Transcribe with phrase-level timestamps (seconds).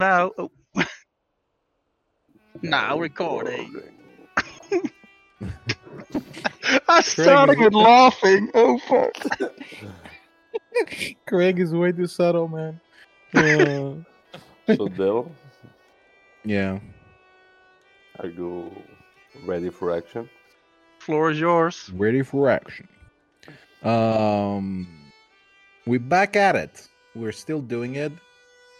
[0.00, 0.50] Now, oh.
[2.62, 3.80] now recording.
[6.88, 8.50] I'm starting with laughing.
[8.54, 9.14] Oh fuck!
[11.26, 12.80] Craig is way too subtle, man.
[13.34, 15.30] Uh, So Dell,
[16.44, 16.80] yeah.
[18.18, 18.72] are you
[19.44, 20.28] ready for action?
[20.98, 21.90] Floor is yours.
[21.94, 22.88] Ready for action.
[23.84, 24.88] Um,
[25.86, 26.88] we're back at it.
[27.14, 28.10] We're still doing it.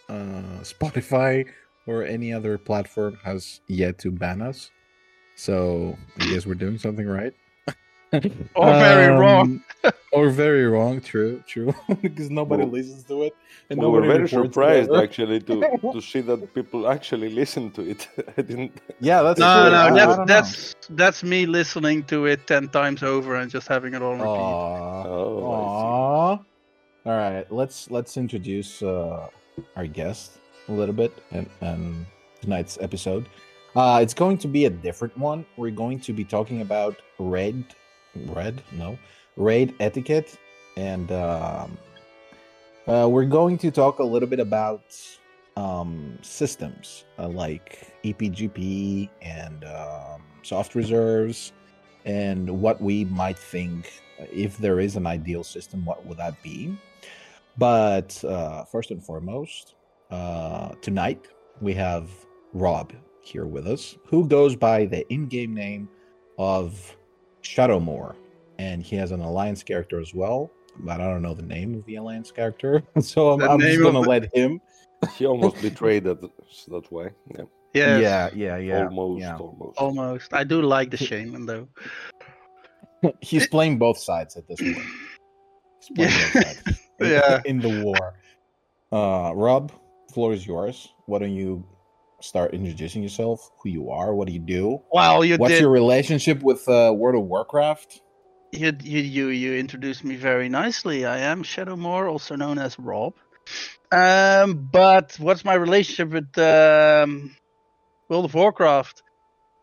[0.08, 1.46] Uh, Spotify
[1.86, 4.70] or any other platform has yet to ban us,
[5.36, 7.34] so I guess we're doing something right.
[8.54, 9.60] Or very wrong.
[9.82, 11.00] Um, or very wrong.
[11.00, 11.74] True, true.
[12.00, 13.34] because nobody Well, listens to it,
[13.70, 14.96] and we were very surprised it.
[15.02, 18.06] actually to, to see that people actually listen to it.
[18.38, 18.80] I didn't.
[19.00, 19.70] Yeah, that's No, true.
[19.72, 23.66] no, I- I that's that's that's me listening to it ten times over and just
[23.66, 24.28] having it on repeat.
[24.28, 25.04] Aw.
[25.08, 26.44] Oh, Aww.
[27.06, 29.26] All right, let's let's introduce uh,
[29.76, 32.06] our guest a little bit and,
[32.40, 33.26] tonight's episode.
[33.74, 35.46] Uh, it's going to be a different one.
[35.56, 37.64] We're going to be talking about red,
[38.26, 38.98] red, no,
[39.36, 40.38] raid etiquette,
[40.76, 41.78] and um,
[42.86, 44.84] uh, we're going to talk a little bit about
[45.56, 51.52] um, systems uh, like EPGP and um, soft reserves,
[52.04, 56.76] and what we might think if there is an ideal system, what would that be?
[57.56, 59.74] But uh, first and foremost,
[60.10, 61.26] uh, tonight
[61.60, 62.08] we have
[62.52, 65.88] Rob here with us, who goes by the in-game name
[66.38, 66.96] of
[67.42, 68.16] Shadowmoor,
[68.58, 70.50] and he has an alliance character as well.
[70.80, 74.02] But I don't know the name of the alliance character, so I'm, I'm just gonna
[74.02, 74.60] the- let him.
[75.16, 76.20] He almost betrayed that.
[76.20, 77.10] That's why.
[77.36, 77.44] Yeah.
[77.74, 78.84] Yes, Yeah, yeah, yeah.
[78.86, 79.20] almost.
[79.20, 79.36] yeah.
[79.36, 79.78] Almost.
[79.78, 80.32] almost.
[80.34, 81.68] I do like the shaman though.
[83.20, 84.78] He's playing both sides at this point.
[85.80, 86.72] He's playing Yeah.
[86.98, 87.68] Both sides in- Yeah.
[87.68, 88.14] in the war.
[88.92, 89.72] Uh, Rob,
[90.12, 90.92] floor is yours.
[91.06, 91.64] Why don't you
[92.20, 93.50] start introducing yourself?
[93.62, 94.14] Who you are?
[94.14, 94.80] What do you do?
[94.92, 95.60] Well, you What's did.
[95.60, 98.00] your relationship with uh, World of Warcraft?
[98.52, 101.04] You, you you you introduced me very nicely.
[101.04, 103.14] I am Shadowmoor, also known as Rob.
[103.90, 107.34] Um, but what's my relationship with um,
[108.08, 109.02] World of Warcraft?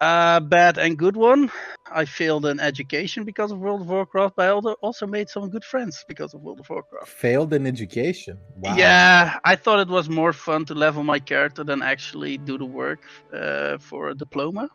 [0.02, 1.52] Uh, bad and good one.
[1.92, 5.50] I failed in education because of World of Warcraft, but I also- also made some
[5.50, 7.08] good friends because of World of Warcraft.
[7.08, 8.38] Failed in education.
[8.58, 8.76] Wow.
[8.78, 12.66] Yeah, I thought it was more fun to level my character than actually do the
[12.66, 13.02] work
[13.34, 14.70] uh, for a diploma.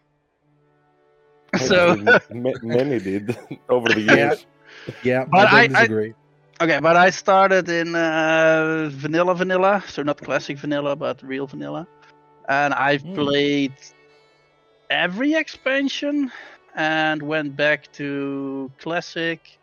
[1.58, 1.96] So
[2.62, 3.36] many did
[3.68, 4.46] over the years.
[5.02, 6.14] Yeah, But I I- don't I- disagree.
[6.60, 11.86] Okay, but I started in uh, vanilla vanilla, so not classic vanilla, but real vanilla.
[12.48, 13.14] And I've Hmm.
[13.14, 13.74] played
[14.90, 16.30] every expansion
[16.74, 19.58] and went back to classic.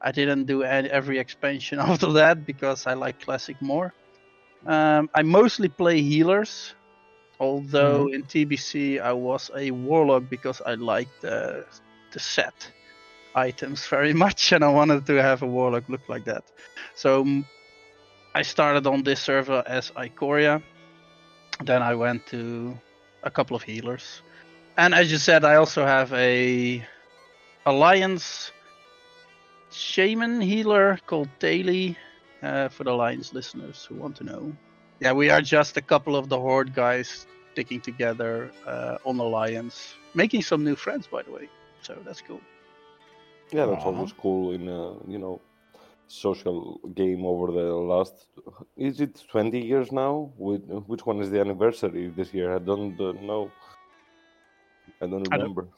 [0.00, 3.92] I didn't do any, every expansion after that because I like classic more.
[4.66, 6.74] Um, I mostly play healers,
[7.40, 11.64] although in TBC I was a warlock because I liked the,
[12.12, 12.70] the set
[13.34, 16.44] items very much, and I wanted to have a warlock look like that.
[16.94, 17.44] So mm,
[18.34, 20.62] I started on this server as Ikoria.
[21.64, 22.76] Then I went to
[23.22, 24.22] a couple of healers,
[24.76, 26.86] and as you said, I also have a
[27.66, 28.52] alliance
[29.70, 31.96] shaman healer called Daily.
[32.42, 34.52] Uh, for the alliance listeners who want to know,
[35.00, 39.94] yeah, we are just a couple of the horde guys sticking together uh, on alliance,
[40.14, 41.48] making some new friends, by the way.
[41.82, 42.40] So that's cool.
[43.52, 43.86] Yeah, that's Aw.
[43.86, 45.40] always cool in a you know
[46.06, 48.26] social game over the last.
[48.76, 50.32] Is it twenty years now?
[50.36, 52.54] Which, which one is the anniversary this year?
[52.54, 53.52] I don't uh, know.
[55.00, 55.68] I don't I don't- remember.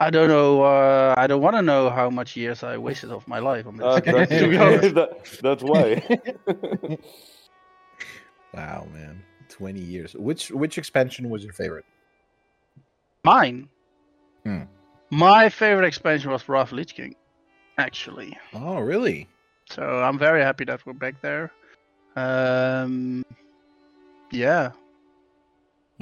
[0.00, 0.62] I don't know.
[0.62, 3.76] Uh, I don't want to know how much years I wasted of my life on
[3.76, 4.00] this.
[4.04, 4.94] Game, that's, to be honest.
[5.00, 6.98] that- that's why.
[8.54, 10.12] Wow, man, twenty years.
[10.14, 11.86] Which which expansion was your favorite?
[13.24, 13.68] Mine.
[14.44, 14.62] Hmm.
[15.10, 17.14] My favorite expansion was Wrath of Lich King,
[17.78, 18.36] actually.
[18.54, 19.28] Oh, really?
[19.70, 21.50] So I'm very happy that we're back there.
[22.16, 23.24] Um,
[24.30, 24.72] yeah.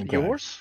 [0.02, 0.16] Okay.
[0.16, 0.58] Yours?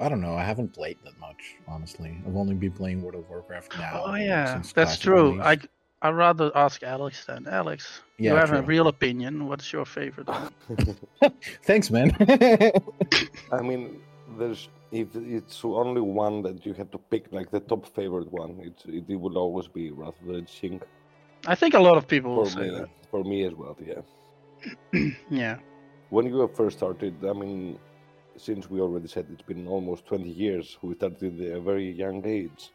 [0.00, 0.34] I don't know.
[0.34, 2.18] I haven't played that much, honestly.
[2.26, 4.02] I've only been playing World of Warcraft oh, now.
[4.06, 5.42] oh yeah, since that's Classic true.
[5.42, 5.58] I
[6.04, 7.46] I'd rather ask Alex then.
[7.46, 9.46] Alex, you Yeah, have a real opinion.
[9.46, 10.26] What's your favorite?
[10.26, 10.52] one?
[11.62, 12.10] Thanks, man.
[13.52, 14.00] I mean,
[14.38, 18.58] there's if it's only one that you have to pick, like the top favorite one,
[18.60, 20.80] it it, it would always be Wrath of the Lich King
[21.46, 22.84] I think a lot of people will for say me.
[23.10, 25.10] For me as well, yeah.
[25.30, 25.56] yeah.
[26.10, 27.78] When you first started, I mean,
[28.36, 32.24] since we already said it's been almost 20 years, we started at a very young
[32.26, 32.70] age.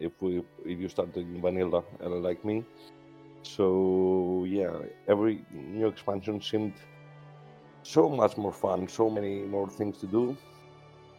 [0.00, 2.64] If we if you started in vanilla, uh, like me,
[3.42, 4.72] so yeah,
[5.06, 6.74] every new expansion seemed
[7.82, 10.36] so much more fun, so many more things to do.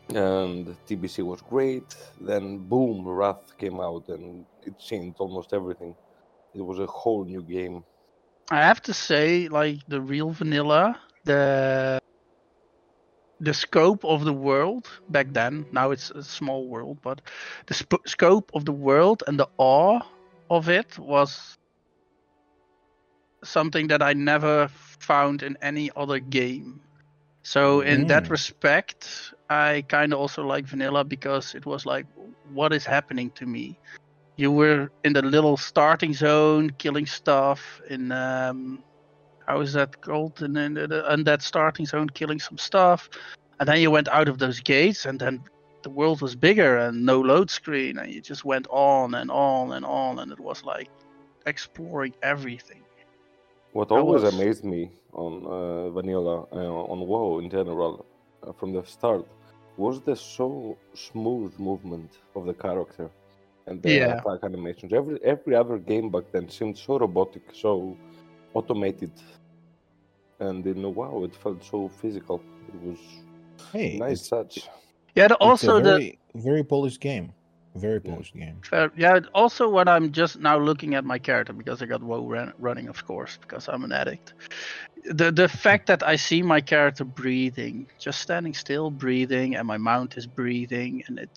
[0.10, 1.96] And TBC was great.
[2.20, 5.96] Then boom, Wrath came out and it changed almost everything.
[6.54, 7.84] It was a whole new game.
[8.52, 12.00] I have to say, like the real vanilla, the
[13.46, 15.68] the scope of the world back then.
[15.72, 17.22] Now it's a small world, but
[17.68, 20.02] the sp- scope of the world and the awe
[20.50, 21.58] of it was
[23.44, 24.68] something that I never
[25.00, 26.82] found in any other game.
[27.44, 28.30] So in that Mm.
[28.30, 32.06] respect, I kind of also like vanilla because it was like,
[32.44, 33.80] what is happening to me?
[34.38, 38.84] You were in the little starting zone, killing stuff in um,
[39.48, 40.42] how is that called?
[40.42, 43.10] In, in, in, in that starting zone, killing some stuff,
[43.60, 45.42] and then you went out of those gates, and then
[45.84, 49.72] the world was bigger and no load screen, and you just went on and on
[49.74, 50.90] and on, and it was like
[51.46, 52.82] exploring everything.
[53.74, 58.06] What I always was- amazed me on uh, Vanilla, uh, on WoW in general,
[58.44, 59.26] uh, from the start,
[59.78, 63.10] was the so smooth movement of the character
[63.68, 64.14] and the Yeah.
[64.14, 64.92] attack animations.
[64.94, 67.98] Every every other game back then seemed so robotic, so
[68.56, 69.12] automated,
[70.40, 72.42] and in WoW it felt so physical.
[72.70, 73.00] It was
[73.72, 74.68] Hey, nice it's, touch.
[75.16, 77.32] Yeah, the- it's also a the very, very polished game.
[77.76, 78.12] Very Yeah.
[78.12, 78.58] polished game.
[78.64, 78.90] Fair.
[78.96, 79.20] Yeah.
[79.34, 82.88] Also, when I'm just now looking at my character because I got WoW ran, running,
[82.88, 84.34] of course, because I'm an addict.
[85.20, 89.78] The the fact that I see my character breathing, just standing still, breathing, and my
[89.78, 91.30] mount is breathing, and it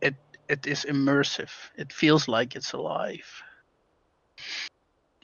[0.00, 0.14] it
[0.48, 1.52] it is immersive.
[1.76, 3.28] It feels like it's alive.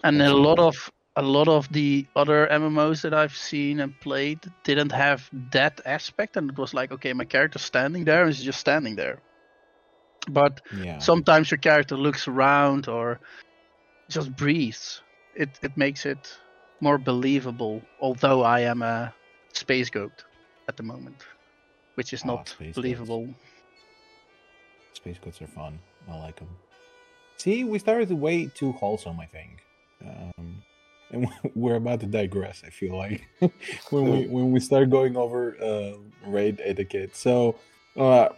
[0.04, 4.38] And a lot of a lot of the other MMOs that I've seen and played
[4.62, 8.44] didn't have that aspect, and it was like, okay, my character's standing there, and he's
[8.44, 9.18] just standing there.
[10.28, 10.98] But Yeah.
[10.98, 13.18] sometimes your character looks around or
[14.08, 15.02] just breathes.
[15.34, 16.38] It it makes it
[16.80, 17.82] more believable.
[18.00, 19.12] Although I am a
[19.54, 20.24] space goat
[20.68, 21.24] at the moment,
[21.96, 22.74] which is Ah, not space goats.
[22.76, 23.34] believable.
[24.94, 25.78] Space Goats are fun.
[26.10, 26.48] I like them.
[27.36, 29.62] See, we started way too wholesome, I think.
[30.04, 30.62] Um,
[31.10, 32.62] and we're about to digress.
[32.66, 33.22] I feel like
[33.90, 35.92] when we when we start going over uh,
[36.26, 37.16] raid etiquette.
[37.16, 37.56] So,
[37.96, 38.28] uh,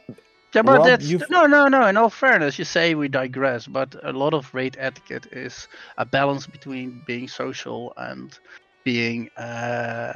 [0.54, 1.86] Yeah, but Rob, that's you've- no, no, no.
[1.86, 5.68] In all fairness, you say we digress, but a lot of raid etiquette is
[5.98, 8.36] a balance between being social and
[8.84, 10.12] being uh,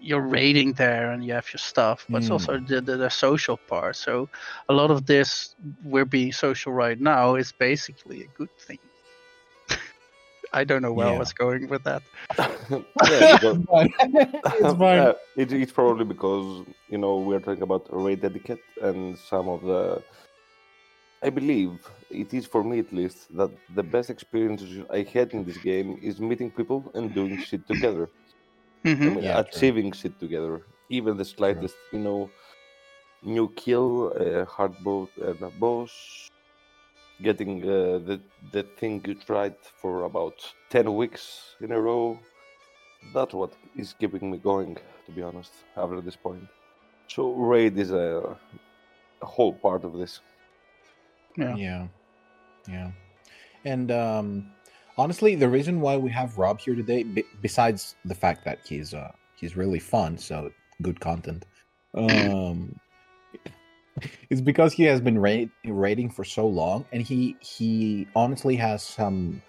[0.00, 3.56] you're raiding there and you have your stuff, but it's also the, the the social
[3.56, 3.94] part.
[3.96, 4.28] So
[4.68, 5.54] a lot of this
[5.84, 8.78] we're being social right now is basically a good thing.
[10.52, 12.02] I don't know where I was going with that.
[12.38, 13.58] yeah, because-
[14.00, 14.98] it's fine.
[15.00, 19.62] Uh, it, it's probably because you know we're talking about raid etiquette and some of
[19.62, 20.02] the.
[21.24, 21.70] I believe
[22.10, 25.98] it is for me at least that the best experiences I had in this game
[26.02, 28.08] is meeting people and doing shit together.
[28.84, 29.00] I Mhm.
[29.14, 29.50] mean, Yeah, true.
[29.52, 32.28] achieving shit together, even the slightest, you know,
[33.22, 35.92] new kill, a hard boat, and a boss,
[37.22, 38.20] getting uh, the
[38.52, 40.34] the thing you tried for about
[40.70, 42.18] ten weeks in a row.
[43.14, 44.76] That's what is keeping me going,
[45.06, 45.52] to be honest.
[45.76, 46.44] After this point,
[47.08, 48.36] so raid is a,
[49.22, 50.20] a whole part of this.
[51.36, 51.56] Yeah.
[51.56, 51.88] Yeah.
[52.68, 52.90] Yeah.
[53.64, 54.52] And um
[54.98, 58.94] honestly, the reason why we have Rob here today, b- besides the fact that he's
[58.94, 60.50] uh he's really fun, so
[60.82, 61.46] good content,
[61.94, 62.78] um
[64.30, 68.82] is because he has been ra- raiding for so long and he he honestly has
[68.82, 69.40] some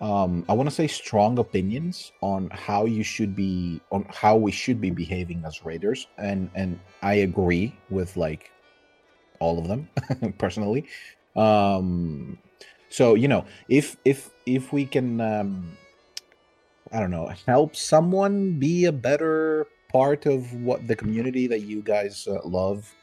[0.00, 4.50] um i want to say strong opinions on how you should be on how we
[4.50, 8.50] should be behaving as raiders and and i agree with like
[9.40, 9.88] all of them
[10.38, 10.86] personally.
[11.36, 12.38] Um
[12.88, 15.76] so you know if if if we can um
[16.92, 21.82] i don't know help someone be a better part of what the community that you
[21.82, 22.94] guys uh, love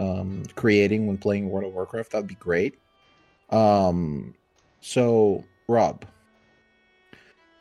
[0.00, 2.78] um creating when playing world of warcraft that'd be great.
[3.50, 4.34] Um
[4.80, 6.04] so rob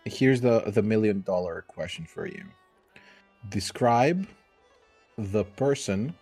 [0.05, 2.43] here's the the million dollar question for you.
[3.49, 4.27] Describe
[5.17, 6.15] the person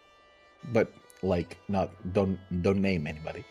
[0.74, 3.44] but like not don't don't name anybody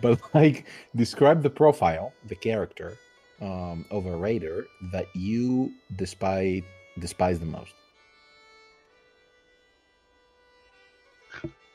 [0.00, 2.98] but like describe the profile the character
[3.40, 6.62] um of a raider that you despise
[6.98, 7.72] despise the most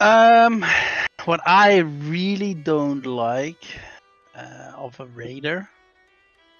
[0.05, 0.63] Um,
[1.25, 3.65] what I really don't like
[4.35, 5.69] uh, of a raider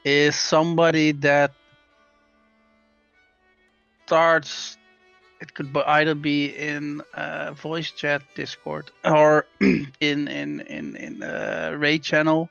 [0.06, 1.52] is somebody that
[4.08, 4.78] starts.
[5.42, 11.24] It could be either be in uh, voice chat, Discord, or in in in in
[11.24, 12.50] uh, raid channel.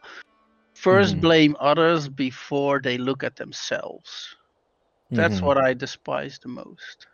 [0.75, 1.21] First, Mhm.
[1.21, 4.37] blame others before they look at themselves.
[5.15, 5.43] That's Mhm.
[5.43, 7.07] what I despise the most.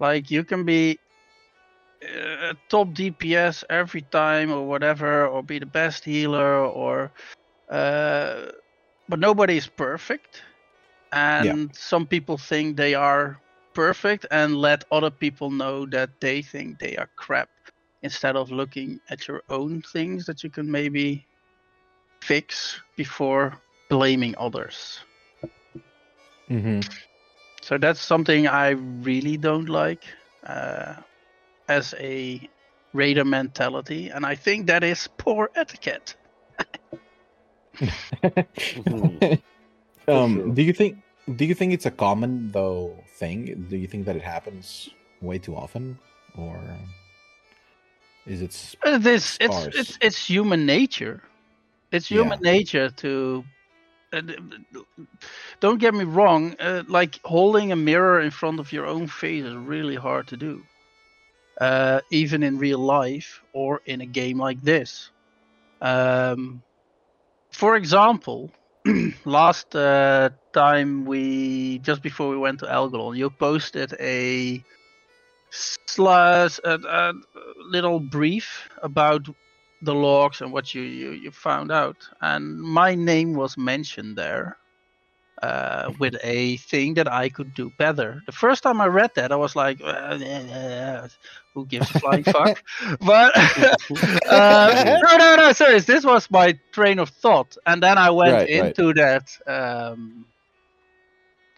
[0.00, 0.98] Like you can be
[2.02, 7.12] uh, top DPS every time or whatever, or be the best healer, or
[7.70, 8.46] uh,
[9.08, 10.42] but nobody is perfect,
[11.12, 13.40] and some people think they are
[13.74, 17.48] perfect and let other people know that they think they are crap
[18.02, 21.26] instead of looking at your own things that you can maybe
[22.22, 25.00] fix before blaming others.
[26.48, 26.80] hmm
[27.62, 30.04] So that's something I really don't like.
[30.44, 30.94] Uh,
[31.68, 32.40] as a
[32.92, 36.16] raider mentality, and I think that is poor etiquette.
[40.08, 40.48] Um, sure.
[40.54, 40.96] do you think
[41.36, 43.66] do you think it's a common though thing?
[43.68, 44.88] Do you think that it happens
[45.20, 45.98] way too often,
[46.34, 46.58] or
[48.26, 48.50] is it?
[48.52, 51.22] s- Uh, This it's it's it's human nature.
[51.92, 53.44] It's human nature to.
[54.12, 54.36] Uh, d-
[54.72, 55.06] d-
[55.60, 56.56] don't get me wrong.
[56.58, 60.36] Uh, like holding a mirror in front of your own face is really hard to
[60.36, 60.62] do,
[61.60, 65.10] uh, even in real life or in a game like this.
[65.80, 66.62] Um,
[67.50, 68.50] for example,
[69.24, 74.62] last uh, time we just before we went to Algalon, you posted a
[75.50, 77.12] slash a, a
[77.70, 79.26] little brief about
[79.82, 84.56] the logs and what you, you you found out, and my name was mentioned there.
[85.42, 88.22] Uh, with a thing that I could do better.
[88.26, 91.08] The first time I read that, I was like, "Uh, eh, eh,
[91.54, 92.62] "Who gives a flying fuck?"
[93.00, 93.32] But
[94.28, 95.84] uh, no, no, no, serious.
[95.86, 98.76] This was my train of thought, and then I went Right, right.
[98.80, 100.26] into that um,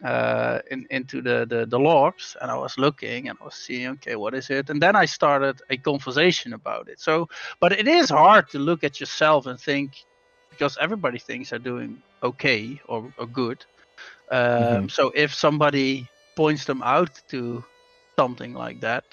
[0.04, 3.88] uh, in, into the, the the logs, and I was looking and I was seeing,
[3.92, 4.70] okay, what is it?
[4.70, 7.00] And then I started a conversation about it.
[7.00, 7.28] So,
[7.60, 9.92] but it is hard to look at yourself and think
[10.50, 13.64] because everybody thinks they're doing okay or, or good.
[14.30, 17.64] Um, So if somebody points them out to
[18.18, 19.04] something like that,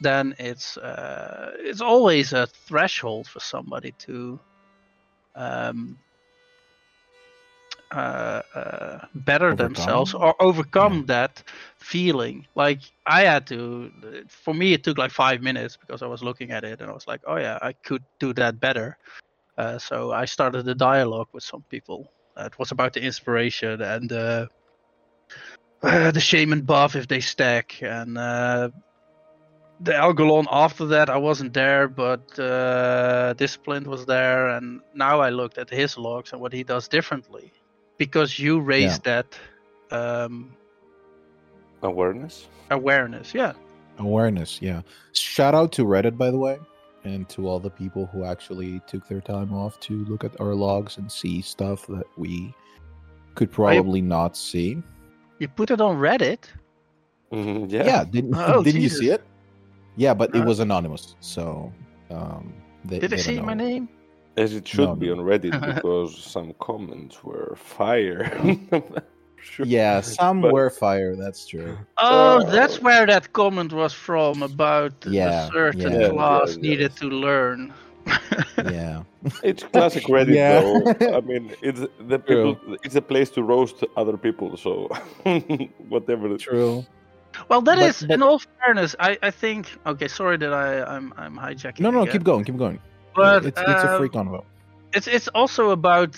[0.00, 4.40] then it's uh, it's always a threshold for somebody to
[5.34, 5.98] um,
[7.90, 9.56] uh, uh, better Overcome?
[9.56, 11.42] themselves or overcome that
[11.78, 12.46] feeling.
[12.54, 13.90] Like I had to,
[14.28, 16.94] for me, it took like five minutes because I was looking at it and I
[16.94, 18.96] was like, oh yeah, I could do that better.
[19.58, 22.12] Uh, so I started a dialogue with some people.
[22.36, 24.46] Uh, it was about the inspiration and uh,
[25.82, 28.68] uh, the shaman buff if they stack and uh,
[29.80, 35.30] the Algalon after that I wasn't there but uh, Disciplined was there and now I
[35.30, 37.52] looked at his logs and what he does differently.
[37.96, 39.38] Because you raised that
[39.90, 40.56] um,
[41.82, 42.48] Awareness.
[42.70, 43.52] awareness yeah.
[43.98, 44.82] Awareness yeah.
[45.12, 46.58] Shout out to reddit by the way
[47.04, 50.54] and to all the people who actually took their time off to look at our
[50.54, 52.54] logs and see stuff that we
[53.34, 54.82] could probably not see
[55.40, 56.42] you put it on Reddit
[57.32, 58.04] Mhm, yeah, Yeah.
[58.04, 59.00] didn't, Oh, didn't Jesus.
[59.00, 59.22] you see it
[59.96, 61.72] yeah but it was anonymous so
[62.10, 62.52] um
[62.84, 63.88] they, did they they don't see my name
[64.36, 65.12] As it should No, be no.
[65.18, 68.22] on Reddit because some comments were fire.
[69.50, 69.66] sure.
[69.66, 74.42] yeah some But- were fire that's true Oh, Uh, that's where that comment was from
[74.42, 76.08] about Yeah, a certain yeah.
[76.14, 76.68] class Yeah, yeah.
[76.68, 77.72] needed to learn.
[78.58, 79.02] Yeah
[79.42, 80.60] It's classic Reddit Yeah.
[80.60, 81.16] though.
[81.18, 82.56] I mean, it's the people.
[82.84, 84.56] It's a place to roast other people.
[84.56, 84.88] So
[85.88, 86.36] whatever.
[86.38, 86.84] true
[87.48, 89.62] well, that But- is, but- in all fairness, I, I think.
[89.86, 91.80] Okay, sorry that I I'm I'm hijacking.
[91.80, 92.12] no no again.
[92.12, 92.78] keep going keep going
[93.14, 94.44] But it's, it's a um, free convo
[94.96, 96.10] it's it's also about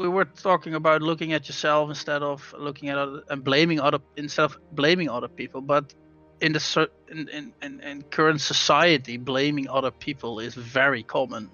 [0.00, 4.00] we were talking about looking at yourself instead of looking at other and blaming other
[4.16, 5.84] instead of blaming other people but
[6.40, 11.50] in the in, in, in current society blaming other people is very common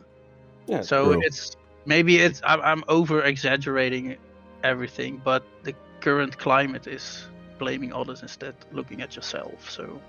[0.67, 0.83] Yeah.
[0.83, 1.23] so True.
[1.25, 4.17] it's maybe it's I'm, I'm over exaggerating
[4.63, 7.29] everything but the current climate is
[7.59, 10.01] blaming others instead looking at yourself so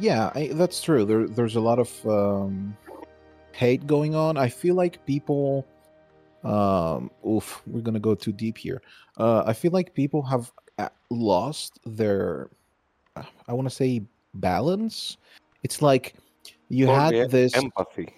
[0.00, 1.04] Yeah, I, that's true.
[1.04, 2.76] There, there's a lot of um,
[3.50, 4.36] hate going on.
[4.36, 5.66] I feel like people.
[6.44, 8.80] Um, oof, we're gonna go too deep here.
[9.18, 12.48] Uh, I feel like people have uh, lost their.
[13.18, 14.02] Uh, I want to say
[14.34, 15.16] balance.
[15.62, 16.14] It's like
[16.68, 17.54] you Or had this.
[17.54, 18.08] empathy.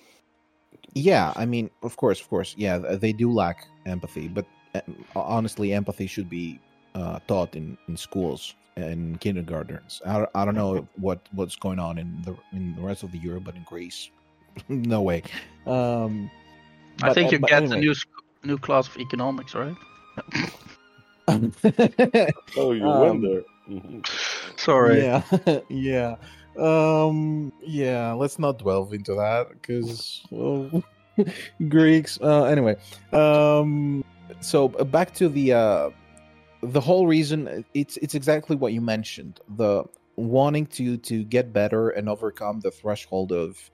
[0.95, 2.55] Yeah, I mean, of course, of course.
[2.59, 4.81] Yeah, they do lack empathy, but uh,
[5.15, 6.59] honestly, empathy should be
[6.95, 10.03] uh, taught in, in schools and kindergartens.
[10.05, 13.13] I, don't- I don't know what what's going on in the in the rest of
[13.13, 14.11] the Europe, but in Greece,
[14.69, 15.23] no way.
[15.67, 16.31] Um,
[17.03, 17.77] i think uh, you but get anyway.
[17.79, 17.95] a new
[18.45, 19.77] new class of economics right
[22.57, 23.43] Oh, you Um, went there.
[23.71, 24.05] Mhm.
[24.57, 25.23] Sorry Yeah,
[25.69, 26.17] yeah,
[26.59, 28.13] um, yeah.
[28.13, 30.23] Let's not delve into that because
[31.69, 32.19] Greeks.
[32.21, 32.77] Uh, anyway,
[33.13, 34.05] um,
[34.41, 35.91] so uh, back to the uh,
[36.63, 37.65] the whole reason.
[37.75, 39.41] It's it's exactly what you mentioned.
[39.57, 39.85] The
[40.21, 43.71] wanting to to get better and overcome the threshold of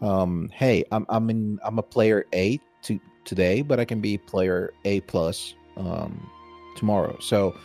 [0.00, 4.18] um hey i'm i'm in i'm a player a to today but i can be
[4.18, 6.30] player a plus um
[6.76, 7.56] tomorrow so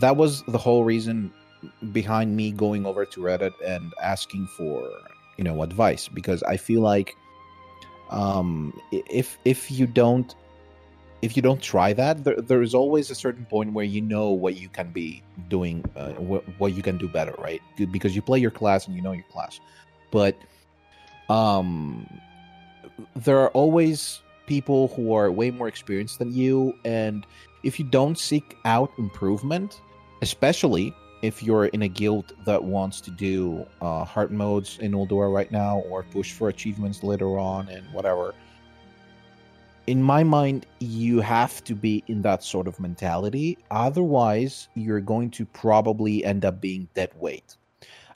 [0.00, 1.32] that was the whole reason
[1.92, 4.88] behind me going over to reddit and asking for
[5.36, 7.16] you know advice because i feel like
[8.10, 10.34] um if if you don't
[11.24, 14.28] if you don't try that there, there is always a certain point where you know
[14.28, 17.62] what you can be doing uh, what, what you can do better right?
[17.90, 19.58] Because you play your class and you know your class.
[20.10, 20.36] But
[21.30, 22.06] um
[23.16, 26.74] there are always people who are way more experienced than you.
[26.84, 27.26] And
[27.62, 29.80] if you don't seek out improvement
[30.20, 30.94] especially
[31.24, 35.50] if you're in a guild that wants to do uh, hard modes in Ulduar right
[35.50, 38.34] now or push for achievements later on and whatever
[39.86, 43.58] in my mind, you have to be in that sort of mentality.
[43.70, 47.56] Otherwise, you're going to probably end up being dead weight.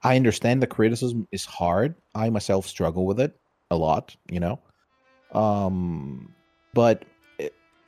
[0.02, 1.94] I understand the criticism is hard.
[2.14, 3.38] I myself struggle with it
[3.70, 4.60] a lot, you know.
[5.32, 6.34] Um,
[6.72, 7.04] but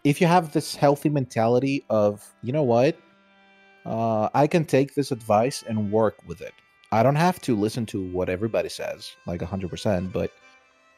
[0.05, 2.97] if you have this healthy mentality of, you know what,
[3.87, 6.53] uh, I can take this advice and work with it.
[6.93, 10.31] I don't have to listen to what everybody says, like 100%, but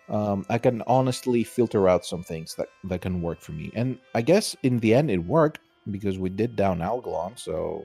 [0.08, 3.70] um, I can honestly filter out some things that that can work for me.
[3.74, 5.60] And I guess in the end, it worked
[5.90, 7.38] because we did down Algalon.
[7.38, 7.84] So,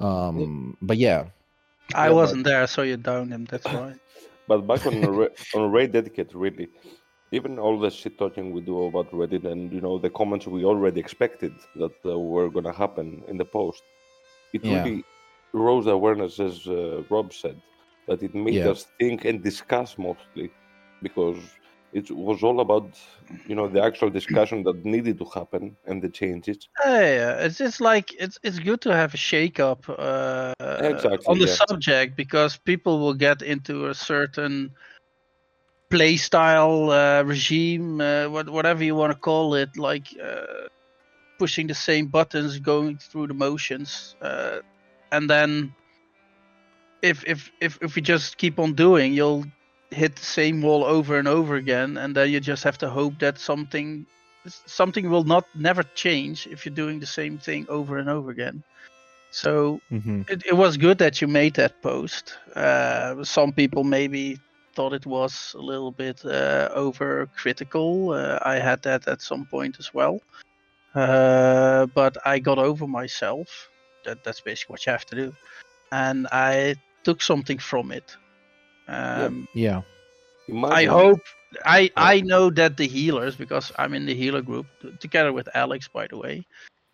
[0.00, 1.26] um, but yeah,
[1.94, 3.44] I Yeah, wasn't there, so you downed him.
[3.46, 3.94] That's why.
[4.48, 6.68] But back on Ra- on Raid Etiquette, really,
[7.32, 10.64] even all the shit talking we do about Reddit and you know the comments we
[10.64, 13.82] already expected that uh, were gonna happen in the post,
[14.52, 14.82] it Yeah.
[14.82, 15.04] really
[15.52, 17.60] rose awareness, as uh, Rob said,
[18.06, 18.70] that it made Yeah.
[18.70, 20.50] us think and discuss mostly,
[21.02, 21.36] because
[21.92, 22.98] it was all about
[23.46, 26.68] you know the actual discussion that needed to happen and the changes.
[26.84, 31.24] Yeah, yeah, it's it's like it's it's good to have a shake up uh, Exactly,
[31.26, 31.54] on the yeah.
[31.54, 34.70] subject because people will get into a certain
[35.90, 40.68] play style uh, regime, uh, what, whatever you want to call it, like uh,
[41.38, 44.58] pushing the same buttons, going through the motions, uh,
[45.12, 45.74] and then
[47.02, 49.44] if if if if we just keep on doing, you'll
[49.90, 53.18] hit the same wall over and over again, and then you just have to hope
[53.20, 54.06] that something
[54.66, 58.62] something will not never change if you're doing the same thing over and over again.
[59.30, 60.22] So mm-hmm.
[60.28, 62.34] it, it was good that you made that post.
[62.56, 64.40] Uh, some people maybe
[64.78, 68.14] thought it was a little bit uh, overcritical.
[68.16, 70.20] Uh, I had that at some point as well,
[70.94, 73.48] uh, but I got over myself.
[74.04, 75.32] That that's basically what you have to do,
[75.90, 78.16] and I took something from it.
[78.86, 79.82] Um, yeah,
[80.70, 81.20] I Imagine, hope
[81.64, 84.66] I I know that the healers because I'm in the healer group
[85.00, 86.46] together with Alex by the way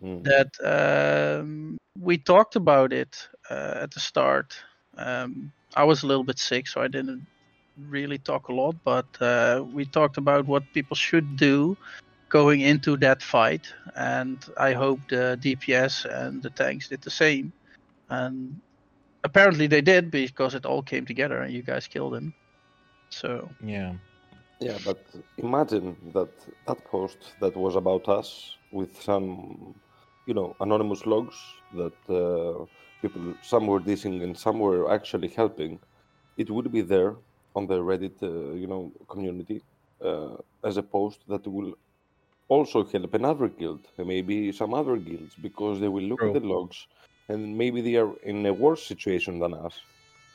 [0.02, 0.24] Mm.
[0.24, 4.54] that um, we talked about it uh, at the start.
[4.96, 7.26] Um, I was a little bit sick, so I didn't
[7.88, 11.76] really talk a lot, but uh, we talked about what people should do
[12.28, 17.52] going into that fight, and I hope the DPS and the tanks did the same.
[18.08, 18.60] And
[19.24, 22.34] apparently they did because it all came together and you guys killed him.
[23.10, 23.94] So yeah,
[24.60, 24.98] Yeah, but
[25.38, 26.32] imagine that
[26.66, 29.74] that post that was about us with some,
[30.26, 31.36] you know, anonymous logs
[31.72, 32.64] that uh,
[33.02, 35.80] people some were dissing and some were actually helping.
[36.36, 37.16] It would be there
[37.54, 39.62] on the Reddit, uh, you know, community
[40.04, 41.74] uh, as a post that will
[42.48, 46.34] also help another guild, and maybe some other guilds, because they will look True.
[46.34, 46.86] at the logs
[47.28, 49.80] and maybe they are in a worse situation than us.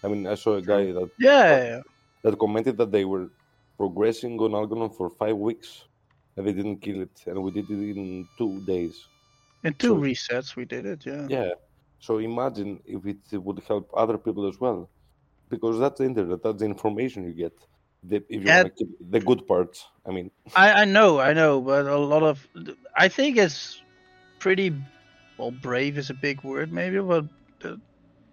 [0.03, 1.81] I mean, I saw a guy that yeah,
[2.23, 3.29] that commented that they were
[3.77, 5.85] progressing on Algalon for five weeks
[6.35, 9.05] and they didn't kill it, and we did it in two days.
[9.63, 11.05] in two So- resets we did it.
[11.05, 11.27] Yeah.
[11.29, 11.51] Yeah.
[11.99, 14.89] So imagine if it would help other people as well,
[15.49, 16.43] because that's the internet.
[16.43, 17.53] That's the information you get.
[18.03, 18.63] The, if you Yeah.
[18.77, 22.47] keep the good parts, I mean, I, I know, I know, but a lot of
[22.95, 23.81] I think it's
[24.39, 24.73] pretty
[25.37, 27.25] well brave is a big word maybe, but
[27.65, 27.75] uh,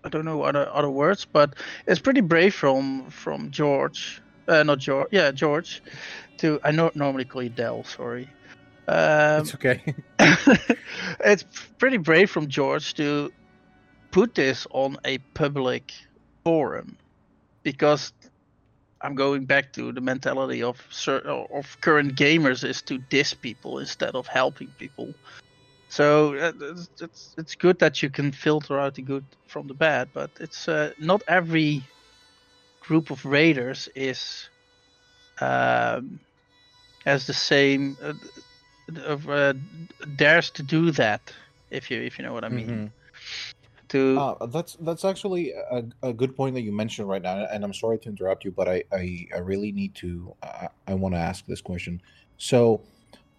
[0.04, 1.54] I don't know other other words, but
[1.86, 5.82] it's pretty brave from from George, uh, not George, yeah George,
[6.38, 8.28] to I know normally call you Dell, sorry.
[8.86, 9.82] Um, it's okay.
[11.20, 11.44] it's
[11.78, 13.32] pretty brave from George to
[14.12, 15.92] put this on a public
[16.44, 16.96] forum
[17.66, 18.12] because
[19.02, 24.14] I'm going back to the mentality of of current gamers is to diss people instead
[24.14, 25.14] of helping people.
[25.88, 29.74] So uh, it's, it's it's good that you can filter out the good from the
[29.74, 31.82] bad, but it's uh, not every
[32.80, 34.50] group of raiders is
[35.40, 36.20] um,
[37.04, 38.14] has the same uh,
[39.28, 39.54] uh,
[40.16, 41.32] dares to do that
[41.70, 42.68] if you if you know what I mean.
[42.68, 42.92] Mhm.
[43.88, 47.64] To Uh, that's that's actually a, a good point that you mentioned right now, and
[47.64, 51.14] I'm sorry to interrupt you, but I I, I really need to I, I want
[51.14, 52.00] to ask this question.
[52.38, 52.82] So,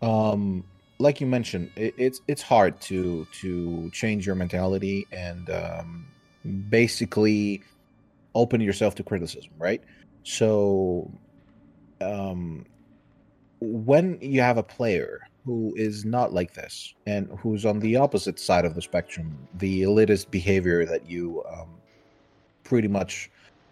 [0.02, 0.64] um,
[1.00, 6.08] like you mentioned, it, it's it's hard to to change your mentality and um,
[6.70, 7.62] basically
[8.34, 9.82] open yourself to criticism, right?
[10.24, 11.12] So,
[12.02, 12.66] um,
[13.60, 18.38] when you have a player who is not like this and who's on the opposite
[18.38, 21.70] side of the spectrum, the elitist behavior that you um,
[22.66, 23.32] pretty much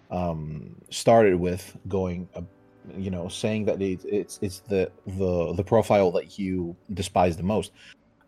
[0.10, 2.42] um, started with, going, uh,
[2.98, 7.44] you know, saying that it, it's it's the the the profile that you despise the
[7.44, 7.74] most.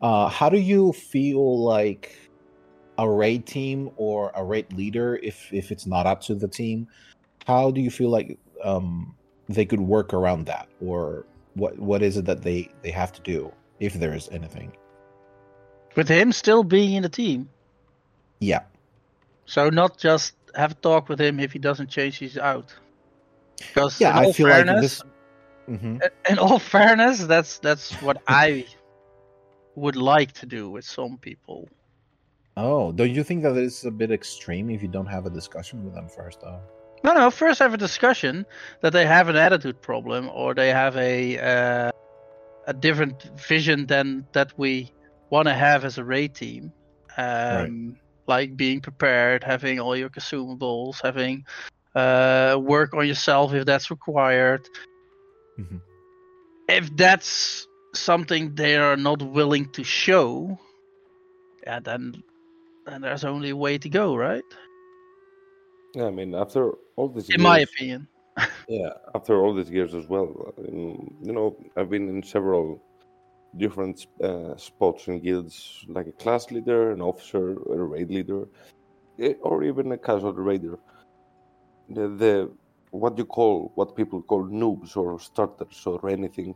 [0.02, 2.18] Uh, how do you feel like
[2.98, 6.86] a raid team or a raid leader, if if it's not up to the team,
[7.46, 9.16] how do you feel like um,
[9.48, 11.26] they could work around that, or
[11.58, 14.72] what what is it that they they have to do if there is anything?
[15.96, 17.50] with him still being in the team.
[18.40, 18.64] Yeah,
[19.46, 22.70] So not just have a talk with him if he doesn't change, he's out.
[23.58, 25.82] Because yeah, in all I feel fairness, like this.
[25.82, 26.10] Mhm.
[26.30, 28.66] in all fairness, that's that's what I
[29.76, 31.68] would like to do with some people.
[32.58, 35.84] Oh, don't you think that it's a bit extreme if you don't have a discussion
[35.84, 36.62] with them first, though?
[37.04, 37.32] No, no.
[37.32, 38.46] First, have a discussion
[38.82, 41.92] that they have an attitude problem or they have a uh,
[42.68, 44.92] a different vision than that we
[45.30, 46.72] want to have as a raid team.
[47.18, 51.46] Um, Like being prepared, having all your consumables, having
[51.96, 54.68] uh, work on yourself if that's required.
[55.58, 55.80] Mhm.
[56.68, 60.60] If that's something they are not willing to show,
[61.66, 62.22] yeah, then
[62.86, 64.44] then there's only a way to go, right?
[65.98, 68.08] Yeah, I mean, after all these In my years, opinion.
[68.70, 72.80] yeah, after all these years as well, you know, I've been in several
[73.58, 78.48] different uh, spots in guilds, like a class leader, an officer, a raid leader,
[79.20, 80.78] eh, or even a casual raider.
[81.90, 82.52] The, the
[82.92, 86.56] what you call, what people call noobs or starters or anything,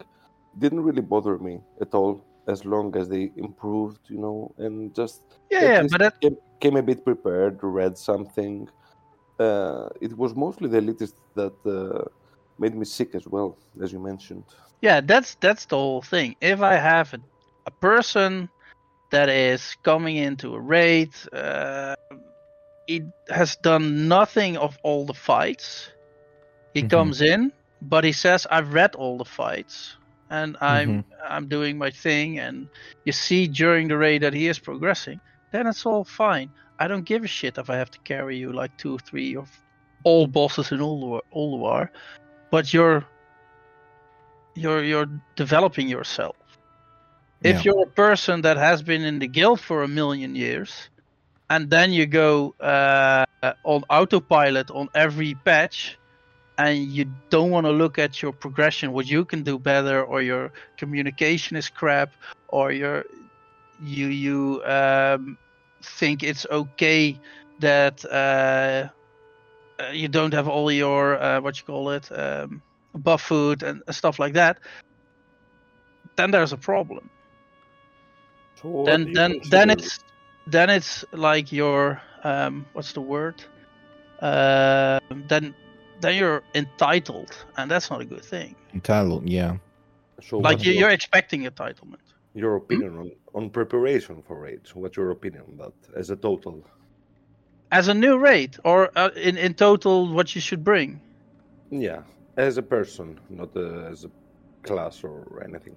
[0.60, 5.24] didn't really bother me at all, as long as they improved, you know, and just
[5.50, 8.70] Yeah, yeah, but that, came, came a bit prepared, read something.
[9.40, 12.04] Uh, it was mostly the elitist that uh,
[12.60, 14.44] made me sick as well, as you mentioned.
[14.82, 16.36] yeah, that's that's the whole thing.
[16.42, 17.20] If I have a,
[17.66, 18.50] a person
[19.12, 21.96] that is coming into a raid, uh,
[22.88, 25.92] he has done nothing of all the fights.
[26.74, 26.90] He Mhm.
[26.90, 29.98] comes in, but he says, "I've read all the fights,
[30.30, 32.68] and I'm I'm doing my thing." And
[33.06, 35.20] you see during the raid that he is progressing.
[35.52, 36.50] Then it's all fine.
[36.82, 39.36] I don't give a shit if I have to carry you like two or three
[39.36, 39.48] of
[40.04, 41.90] all bosses in Ulduar, Ulduar
[42.50, 43.06] but you're
[44.56, 46.36] you're you're developing yourself.
[47.44, 47.62] If Yeah.
[47.66, 50.90] you're a person that has been in the guild for a million years,
[51.50, 53.26] and then you go uh,
[53.64, 55.98] on autopilot on every patch,
[56.58, 60.22] and you don't want to look at your progression, what you can do better, or
[60.22, 62.16] your communication is crap,
[62.50, 63.06] or your
[63.80, 65.38] you you um,
[65.84, 67.20] think it's okay
[67.60, 68.90] that uh,
[69.82, 72.62] uh, you don't have all your uh, what you call it um,
[72.96, 74.60] buff food and stuff like that,
[76.16, 77.10] then there's a problem.
[78.62, 80.00] So what then you then then it's
[80.48, 83.44] then it's like your um, what's the word?
[84.22, 85.56] Uh, then
[86.02, 88.56] then you're entitled, and that's not a good thing.
[88.74, 89.58] Entitled, yeah.
[90.22, 92.02] so Like you, your, you're expecting entitlement.
[92.34, 94.76] your opinion on, on preparation for raids?
[94.76, 96.66] What's your opinion on that as a total?
[97.72, 101.02] As a new raid, or uh, in in total, what you should bring.
[101.72, 102.04] Yeah,
[102.38, 104.12] as a person, not uh, as a
[104.64, 105.76] class or anything.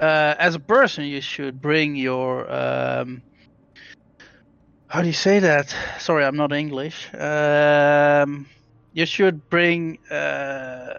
[0.00, 3.22] uh, as a person, you should bring your um,
[4.88, 5.74] how do you say that?
[5.98, 7.12] Sorry, I'm not English.
[7.14, 8.46] Um,
[8.92, 10.94] you should bring uh,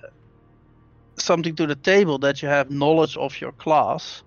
[1.21, 4.23] something to the table that you have knowledge of your class,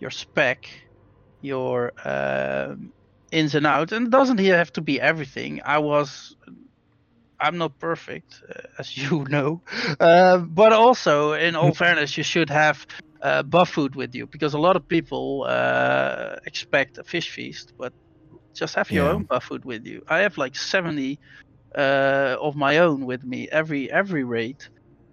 [0.00, 0.68] your spec,
[1.40, 2.92] your um,
[3.32, 5.60] ins and outs, and it doesn't here have to be everything.
[5.64, 6.34] I was.
[7.40, 9.62] I'm not perfect, uh, as you know,
[10.00, 12.84] uh, but also, in all fairness, you should have
[13.22, 17.72] uh, buff food with you because a lot of people uh, expect a fish feast,
[17.78, 17.92] but
[18.56, 19.10] just have your Yeah.
[19.10, 20.02] own buff food with you.
[20.08, 21.18] I have like 70
[21.76, 24.58] uh, of my own with me every every raid.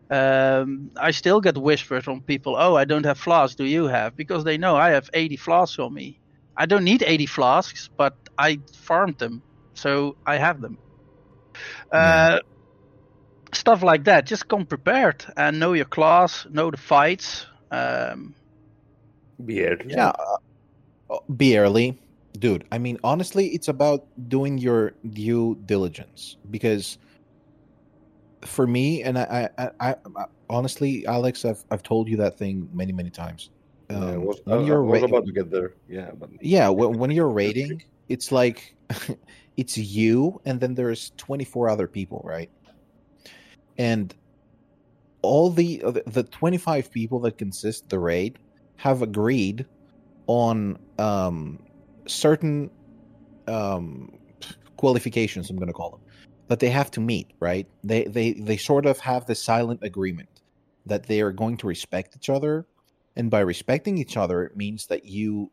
[0.10, 3.56] Um, I still get whispers from people, "Oh, I don't have flasks.
[3.56, 6.20] Do you have?" Because they know I have 80 flasks on me.
[6.58, 9.42] I don't need 80 flasks, but I farmed them,
[9.74, 10.78] so I have them.
[11.92, 12.40] Uh,
[13.54, 14.26] stuff like that.
[14.28, 17.46] Just come prepared and know your class, know the fights.
[17.72, 18.36] Um,
[19.44, 19.78] Beer.
[19.88, 20.12] Yeah.
[21.10, 21.98] uh, Be early.
[22.38, 24.92] dude i mean honestly it's about doing your
[25.22, 26.98] due diligence because
[28.46, 32.70] for me and i i, I, I honestly alex I've, I've told you that thing
[32.74, 33.50] many many times.
[33.90, 35.74] Yeah, Um, was, when I you're ra- about to get there.
[35.88, 38.76] Yeah, but yeah when, when you're raiding it's like
[39.58, 42.50] it's you and then there's 24 other people right?
[43.78, 44.14] And
[45.26, 48.38] all the uh, the 25 people that consist the raid
[48.78, 49.66] have agreed
[50.28, 51.60] on um
[52.08, 52.70] certain
[53.48, 54.10] um
[54.78, 56.02] qualifications i'm going to call them
[56.48, 57.68] that they have to meet right?
[57.84, 60.30] They they they sort of have the silent agreement
[60.86, 62.66] that they are going to respect each other
[63.16, 65.52] and by respecting each other it means that you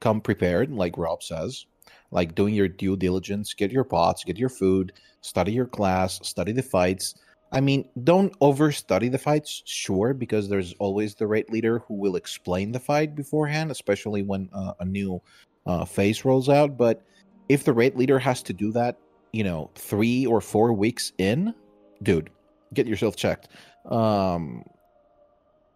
[0.00, 1.66] come prepared like rob says
[2.10, 6.52] like doing your due diligence get your pots get your food study your class study
[6.52, 7.14] the fights.
[7.52, 12.16] I mean don't overstudy the fights sure because there's always the raid leader who will
[12.16, 15.20] explain the fight beforehand especially when uh, a new
[15.66, 17.02] uh, phase rolls out but
[17.48, 18.96] if the raid leader has to do that
[19.32, 21.54] you know three or four weeks in
[22.02, 22.30] dude
[22.74, 23.48] get yourself checked.
[23.86, 24.64] Um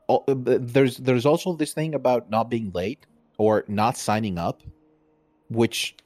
[0.08, 3.06] uh, there's there's also this thing about not being late
[3.38, 4.62] or not signing up
[5.48, 5.96] which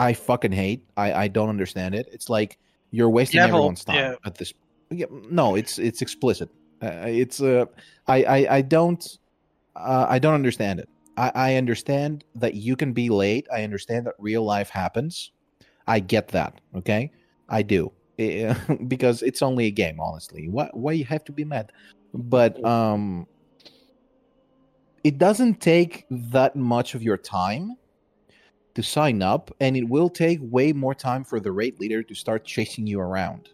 [0.00, 0.84] i fucking hate.
[0.96, 2.08] I i don't understand it.
[2.12, 2.58] It's like
[2.90, 4.14] you're wasting Devil, everyone's time yeah.
[4.24, 4.52] at this
[4.90, 6.50] yeah, no it's it's explicit.
[6.82, 7.64] Uh, it's uh
[8.06, 9.18] I, I i don't
[9.74, 10.88] uh, i don't understand it.
[11.16, 13.46] I, I understand that you can be late.
[13.50, 15.32] I understand that real life happens
[15.86, 17.10] i get that okay?
[17.48, 18.54] I do Eh,
[18.88, 20.48] because it's only a game honestly.
[20.48, 21.70] Why why you have to be mad?
[22.14, 23.26] But um
[25.04, 27.76] it doesn't take that much of your time
[28.74, 32.14] to sign up and it will take way more time for the raid leader to
[32.14, 33.50] start chasing you around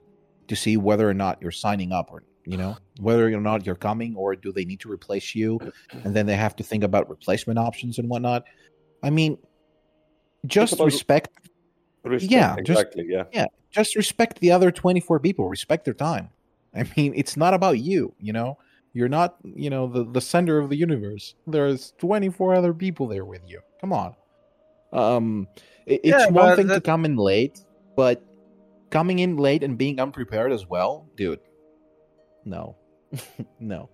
[0.46, 3.74] to see whether or not you're signing up or you know whether or not you're
[3.74, 5.58] coming or do they need to replace you
[6.04, 8.44] and then they have to think about replacement options and whatnot.
[9.02, 9.38] I mean
[10.46, 11.30] just about- respect
[12.04, 13.06] respect, Yeah, just- exactly.
[13.08, 13.24] yeah.
[13.32, 13.46] Yeah.
[13.70, 16.28] Just respect the other 24 people respect their time
[16.74, 18.56] i mean it's not about you you know
[18.92, 23.24] you're not you know the, the center of the universe there's 24 other people there
[23.24, 24.14] with you come on
[24.92, 25.46] um
[25.86, 27.60] it- it's one but thing to come in late
[27.96, 28.22] but
[28.90, 31.40] coming in late and being unprepared as well dude
[32.44, 32.76] no
[33.60, 33.88] no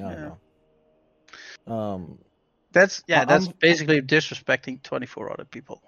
[0.00, 0.30] I don't Yeah.
[1.68, 1.74] know.
[1.74, 2.18] um
[2.72, 3.22] That's yeah.
[3.22, 5.80] I- that's I'm- basically disrespecting 24 other people.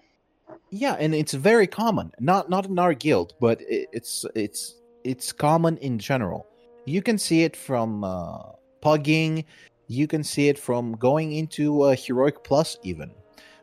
[0.70, 2.12] Yeah, and it's very common.
[2.20, 6.46] Not not in our guild, but it's it's it's common in general.
[6.84, 9.44] You can see it from uh, pugging.
[9.86, 13.10] You can see it from going into uh, heroic plus, even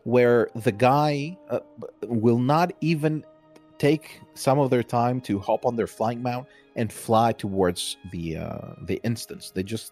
[0.03, 1.59] where the guy uh,
[2.03, 3.23] will not even
[3.77, 8.37] take some of their time to hop on their flying mount and fly towards the
[8.37, 9.51] uh, the instance.
[9.51, 9.91] They just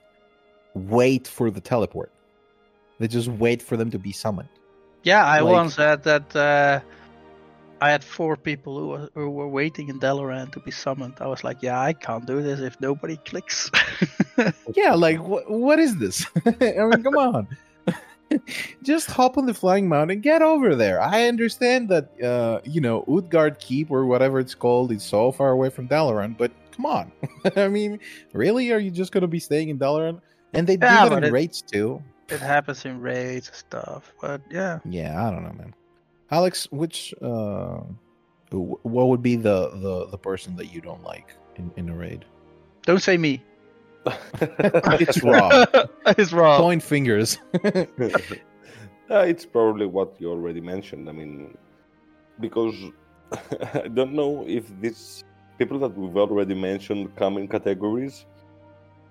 [0.74, 2.12] wait for the teleport.
[3.00, 4.50] They just wait for them to be summoned.
[5.04, 6.36] Yeah, I Like- once had that.
[6.36, 6.80] Uh,
[7.82, 11.16] I had four people who, were- who were waiting in Dalaran to be summoned.
[11.20, 13.70] I was like, yeah, I can't do this if nobody clicks.
[14.74, 17.48] yeah like what what is this i mean come on
[18.84, 22.82] just hop on the flying mount and get over there i understand that uh you
[22.82, 26.86] know utgarde keep or whatever it's called is so far away from dalaran but come
[26.88, 27.12] on
[27.56, 28.00] i mean
[28.34, 30.20] really are you just gonna be staying in dalaran
[30.54, 32.02] and they Yeah, do that in it- raids too
[32.34, 34.80] it happens in raids and stuff, but yeah.
[34.86, 35.74] yeah i don't know man
[36.32, 37.80] alex which uh
[38.52, 42.26] what would be the the the person that you don't like in in a raid
[42.86, 43.34] Don't say me.
[45.00, 45.52] it's Rob.
[46.20, 46.60] it's Rob.
[46.60, 47.40] point fingers
[49.12, 51.08] Uh, it's probably what you already mentioned.
[51.10, 51.58] I mean,
[52.40, 52.74] because
[53.84, 55.24] I don't know if these
[55.60, 58.26] people that we've already mentioned come in categories.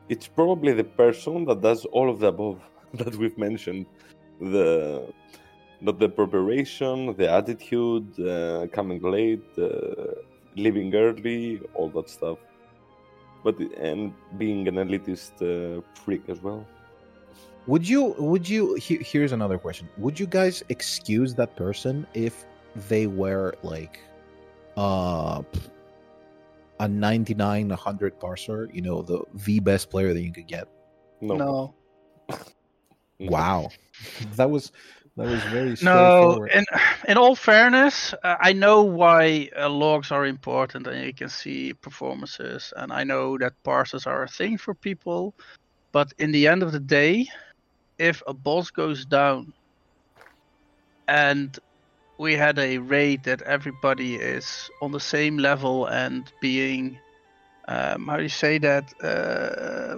[0.09, 2.59] It's probably the person that does all of the above
[2.95, 3.87] that we've mentioned.
[4.41, 5.13] The
[5.81, 10.15] not the preparation, the attitude, uh, coming late, uh,
[10.57, 12.39] leaving early, all that stuff.
[13.43, 16.67] But and being an elitist uh, freak as well.
[17.67, 18.15] Would you?
[18.19, 18.75] Would you?
[18.75, 19.89] He, here's another question.
[19.99, 22.45] Would you guys excuse that person if
[22.89, 24.01] they were like,
[24.77, 25.43] uh,
[26.81, 28.73] a 99, 100 parser?
[28.75, 30.69] You know, the the best player that you could get.
[31.21, 31.37] No.
[31.37, 31.75] no.
[33.31, 33.33] no.
[33.33, 33.71] Wow,
[34.37, 34.73] that was
[35.17, 36.65] that was very No, in
[37.09, 41.73] in all fairness, uh, I know why uh, logs are important, and you can see
[41.75, 45.35] performances, and I know that parsers are a thing for people.
[45.93, 47.27] But in the end of the day,
[47.99, 49.53] if a boss goes down,
[51.09, 51.59] and
[52.19, 56.99] we had a raid that everybody is on the same level and being,
[57.69, 59.97] um, how do you say that, uh,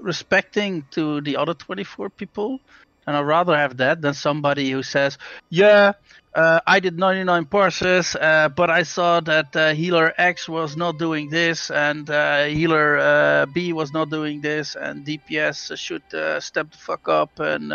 [0.00, 2.60] respecting to the other 24 people,
[3.06, 5.16] and I'd rather have that than somebody who says,
[5.48, 5.92] "Yeah,
[6.34, 10.98] uh, I did 99 parses, uh, but I saw that uh, healer X was not
[10.98, 16.38] doing this, and uh, healer uh, B was not doing this, and DPS should uh,
[16.38, 17.72] step the fuck up, and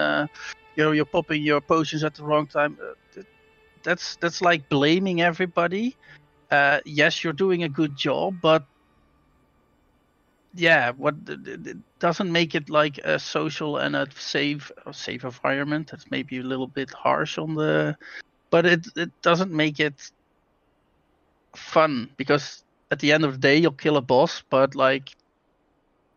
[0.76, 2.78] you know you're popping your potions at the wrong time."
[3.84, 5.98] that's that's like blaming everybody.
[6.86, 8.64] yes, you're doing a good job, but
[10.56, 15.90] yeah, what it doesn't make it like a social and a safe safe environment.
[15.92, 17.98] That's maybe a little bit harsh on the,
[18.50, 20.12] but it it doesn't make it
[21.56, 25.16] fun because at the end of the day you'll kill a boss, but like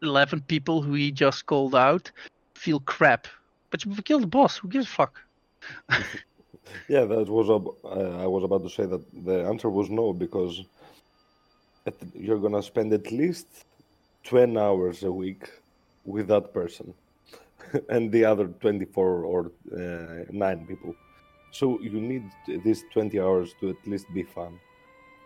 [0.03, 2.11] eleven people who he just called out
[2.55, 3.27] feel crap.
[3.71, 4.59] But you killed the boss.
[4.59, 5.21] Who gives a fuck?
[6.89, 7.49] yeah, that was.
[7.49, 10.63] Uh, I was about to say that the answer was no because
[12.15, 13.47] you're gonna spend at least
[14.27, 15.49] 20 hours a week
[16.05, 16.93] with that person
[17.89, 20.95] and the other 24 or uh, 9 people.
[21.53, 22.25] So you need
[22.65, 24.59] these 20 hours to at least be fun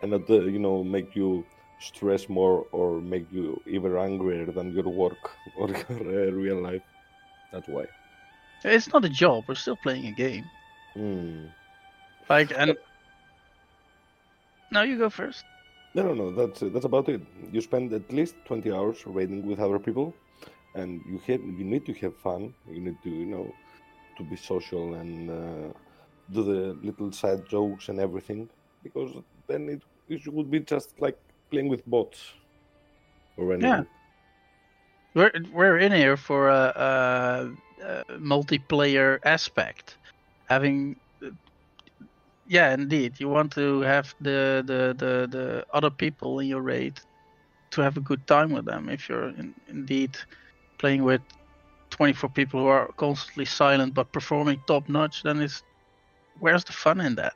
[0.01, 1.45] and not uh, you know make you
[1.79, 6.83] stress more or make you even angrier than your work or your uh, real life.
[7.51, 7.85] That's why.
[8.63, 10.45] It's not a job we're still playing a game.
[10.95, 11.49] Mm.
[12.29, 12.75] like and
[14.71, 15.45] now you go first
[15.93, 16.31] no, no, no.
[16.31, 17.21] That's that's about it.
[17.51, 20.13] You spend at least twenty hours raiding with other people,
[20.75, 22.53] and you have you need to have fun.
[22.69, 23.53] You need to you know
[24.17, 25.73] to be social and uh,
[26.31, 28.49] do the little side jokes and everything
[28.83, 29.11] because
[29.47, 31.17] then it, it would be just like
[31.49, 32.33] playing with bots
[33.37, 33.69] or anything.
[33.69, 33.83] Yeah.
[35.13, 37.51] We're we're in here for a,
[37.83, 39.97] a, a multiplayer aspect,
[40.47, 40.95] having
[42.51, 43.17] yeah, indeed.
[43.17, 46.99] You want to have the, the, the, the other people in your raid
[47.71, 48.89] to have a good time with them.
[48.89, 50.17] If you're in, indeed
[50.77, 51.21] playing with
[51.91, 55.63] 24 people who are constantly silent but performing top notch, then it's
[56.39, 57.35] where's the fun in that?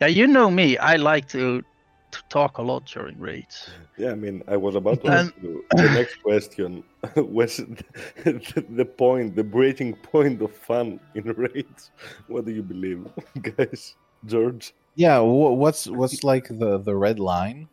[0.00, 0.78] Yeah, you know me.
[0.78, 1.64] I like to
[2.10, 3.70] to talk a lot during raids.
[3.96, 6.84] Yeah, I mean, I was about to ask you the next question.
[7.16, 7.56] was
[8.24, 11.90] the, the point, the breaking point of fun in raids?
[12.26, 13.06] What do you believe,
[13.42, 13.94] guys?
[14.26, 14.74] George?
[14.94, 17.68] Yeah, what's what's like the the red line?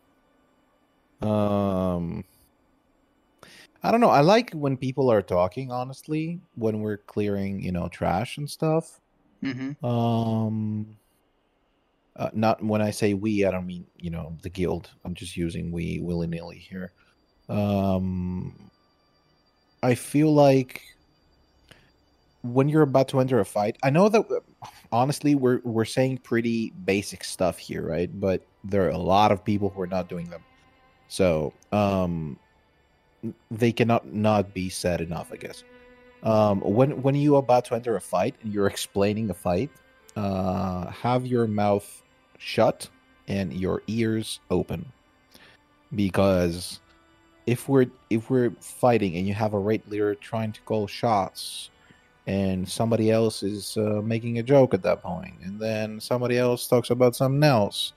[1.20, 2.24] Um,
[3.82, 4.10] I don't know.
[4.10, 5.72] I like when people are talking.
[5.72, 9.00] Honestly, when we're clearing, you know, trash and stuff.
[9.42, 9.84] Mm-hmm.
[9.84, 10.96] Um
[12.18, 14.90] uh, not when I say we, I don't mean you know the guild.
[15.04, 16.92] I'm just using we willy nilly here.
[17.48, 18.70] Um,
[19.82, 20.82] I feel like
[22.42, 24.24] when you're about to enter a fight, I know that
[24.92, 28.10] honestly we're we're saying pretty basic stuff here, right?
[28.18, 30.42] But there are a lot of people who are not doing them,
[31.08, 32.38] so um,
[33.50, 35.64] they cannot not be said enough, I guess.
[36.22, 39.70] Um, when when you're about to enter a fight and you're explaining the fight,
[40.16, 42.02] uh, have your mouth
[42.38, 42.88] shut
[43.28, 44.84] and your ears open.
[45.94, 46.80] Because
[47.46, 51.70] if we're if we're fighting and you have a raid leader trying to call shots
[52.26, 56.66] and somebody else is uh, making a joke at that point and then somebody else
[56.66, 57.92] talks about something else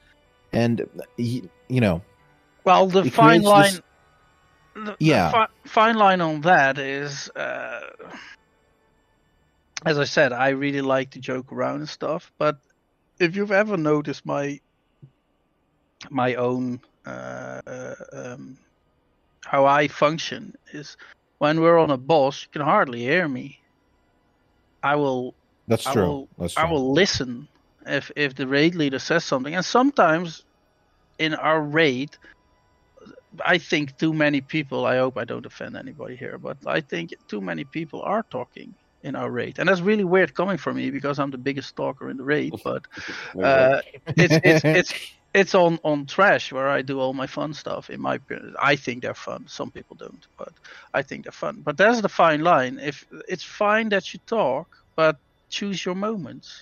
[0.54, 2.02] and you, you know
[2.64, 3.82] well the fine line this...
[4.76, 5.26] the, yeah.
[5.26, 7.82] the fi- fine line on that is uh,
[9.86, 12.60] as i said i really like to joke around and stuff but
[13.20, 14.60] if you've ever noticed my
[16.10, 18.58] my own uh, um,
[19.46, 20.98] how I function is
[21.40, 23.60] when we're on a boss, you can hardly hear me.
[24.84, 25.34] I will.
[25.68, 26.04] That's I true.
[26.04, 26.64] Will, That's true.
[26.64, 27.48] I will listen
[27.86, 30.46] if if the raid leader says something, and sometimes
[31.18, 32.12] in our raid,
[33.46, 34.86] I think too many people.
[34.86, 38.74] I hope I don't offend anybody here, but I think too many people are talking
[39.04, 42.10] in our raid, and that's really weird coming from me because I'm the biggest stalker
[42.10, 42.54] in the raid.
[42.64, 42.86] But
[43.42, 44.94] uh, it's, it's it's
[45.34, 47.90] it's on on trash where I do all my fun stuff.
[47.90, 48.20] In my
[48.62, 49.46] I think they're fun.
[49.48, 50.54] Some people don't, but
[50.94, 51.62] I think they're fun.
[51.64, 52.80] But there's the fine line.
[52.80, 55.18] If it's fine that you talk, but
[55.50, 56.62] choose your moments.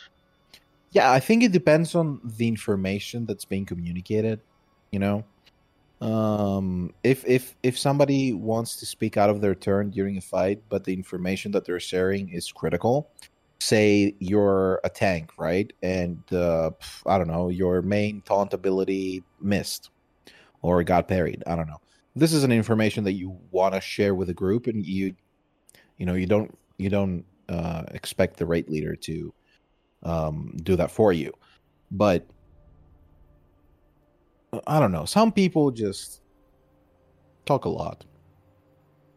[0.91, 4.39] Yeah, I think it depends on the information that's being communicated.
[4.91, 5.23] You know,
[6.01, 10.61] um, if if if somebody wants to speak out of their turn during a fight,
[10.69, 13.09] but the information that they're sharing is critical,
[13.59, 15.71] say you're a tank, right?
[15.81, 16.71] And uh,
[17.07, 19.89] I don't know, your main taunt ability missed
[20.61, 21.43] or got parried.
[21.47, 21.81] I don't know.
[22.15, 25.15] This is an information that you want to share with a group, and you,
[25.97, 29.33] you know, you don't you don't uh, expect the raid leader to
[30.03, 31.33] um, do that for you,
[31.89, 32.23] but
[34.65, 35.05] I don't know.
[35.05, 36.21] Some people just
[37.45, 38.05] talk a lot.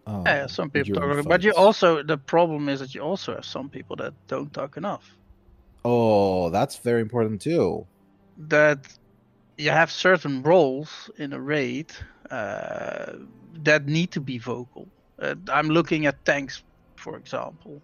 [0.07, 3.45] Uh, Yeah, some people talk, but you also the problem is that you also have
[3.45, 5.17] some people that don't talk enough.
[5.85, 7.87] Oh, that's very important too.
[8.49, 8.87] That
[9.57, 11.93] you have certain roles in a raid
[12.31, 13.13] uh,
[13.63, 14.89] that need to be vocal.
[15.21, 16.63] Uh, I'm looking at tanks,
[16.97, 17.83] for example.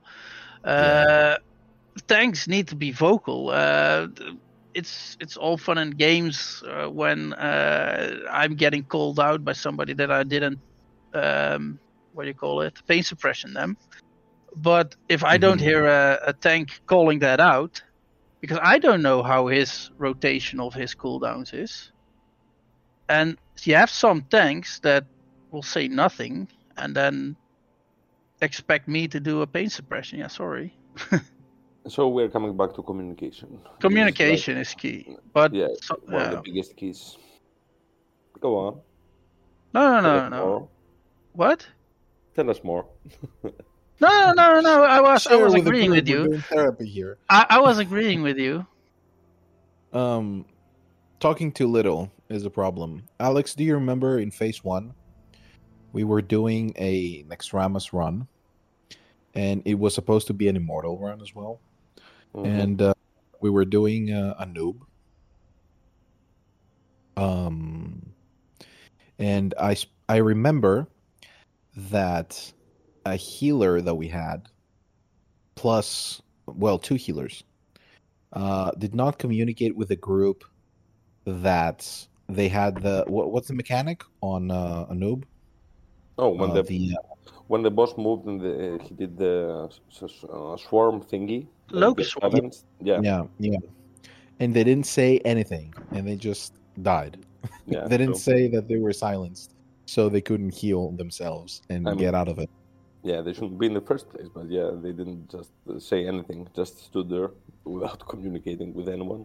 [0.64, 1.36] Uh,
[2.08, 3.50] Tanks need to be vocal.
[4.76, 9.94] It's it's all fun and games uh, when uh, I'm getting called out by somebody
[9.94, 10.60] that I didn't
[11.14, 11.80] um,
[12.12, 13.76] what do you call it pain suppression them.
[14.56, 15.68] But if I don't Mhm.
[15.68, 17.82] hear a, a tank calling that out,
[18.40, 21.92] because I don't know how his rotation of his cooldowns is,
[23.08, 25.04] and you have some tanks that
[25.50, 27.36] will say nothing and then
[28.40, 30.18] expect me to do a pain suppression.
[30.18, 30.78] Yeah, sorry.
[31.88, 33.48] So we're coming back to communication.
[33.54, 37.16] It's like- Communication is key, but yeah, so- one of the biggest keys.
[38.40, 38.80] Go on.
[39.72, 40.46] no, no, no, no.
[40.46, 40.68] more.
[41.32, 41.66] What?
[42.34, 42.86] Tell us more.
[43.98, 44.84] No, no, no, no.
[44.84, 46.38] I was, I was with agreeing with you.
[46.40, 47.16] therapy here.
[47.30, 48.66] I, I was agreeing with you.
[49.94, 50.44] Um,
[51.18, 53.04] talking too little is a problem.
[53.20, 54.92] Alex, do you remember in phase one,
[55.92, 58.28] we were doing a Naxxramas run,
[59.34, 61.60] and it was supposed to be an immortal run as well,
[62.36, 62.44] Mhm.
[62.44, 62.94] and uh,
[63.40, 64.76] we were doing uh, Anub.
[67.16, 68.12] Um,
[69.18, 69.76] and I
[70.08, 70.86] I remember
[71.76, 72.52] that
[73.06, 74.48] a healer that we had,
[75.54, 77.42] plus well two healers,
[78.34, 80.44] uh, did not communicate with the group
[81.24, 85.24] that they had the what, what's the mechanic on uh, Anub?
[86.18, 86.96] oh, when Uh, the the
[87.48, 91.46] when the boss moved and the, he did the s- s- uh, swarm thingy.
[91.70, 92.32] like Locust swarm.
[92.32, 93.58] sevens, Yeah, yeah yeah,
[94.40, 97.14] and they didn't say anything, and they just died.
[97.66, 97.86] yeah.
[97.88, 99.50] they didn't so- say that they were silenced,
[99.86, 102.50] so they couldn't heal themselves and I mean- get out of it.
[103.02, 106.08] Yeah, they shouldn't be in the first place, but yeah, they didn't just uh, say
[106.08, 106.48] anything.
[106.56, 107.30] Just stood there
[107.64, 109.24] without communicating with anyone.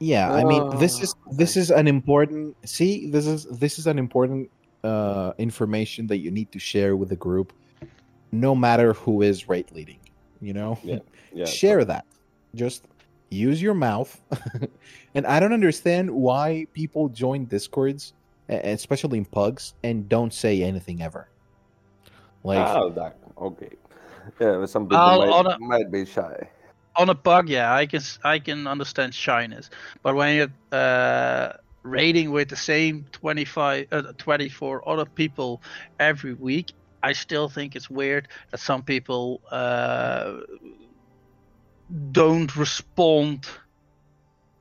[0.00, 3.86] Yeah, I mean this Ah, is this is an important see this is this is
[3.86, 4.50] an important
[4.86, 7.52] uh information that you need to share with the group
[8.32, 10.00] no matter who is raid leading,
[10.40, 10.78] you know?
[10.82, 10.98] Yeah,
[11.32, 12.04] Yeah, share that.
[12.54, 12.84] Just
[13.30, 14.20] use your mouth.
[15.14, 18.12] and I don't understand why people join discords,
[18.48, 21.28] especially in pugs, and don't say anything ever.
[22.44, 23.70] Like ah, that, okay.
[24.40, 26.48] Yeah, but some people I'll- might, on a- might be shy.
[26.98, 29.68] On a pug, yeah, I can I can understand shyness,
[30.02, 31.52] but when you're uh,
[31.86, 35.62] raiding with the same 25, uh, 24 other people
[35.98, 36.72] every week,
[37.02, 40.38] I still think it's weird that some people uh,
[42.12, 43.46] don't respond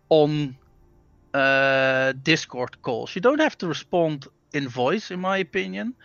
[0.10, 0.56] on
[1.34, 3.16] uh, Discord calls.
[3.16, 5.96] You don't have to respond in voice, in my opinion,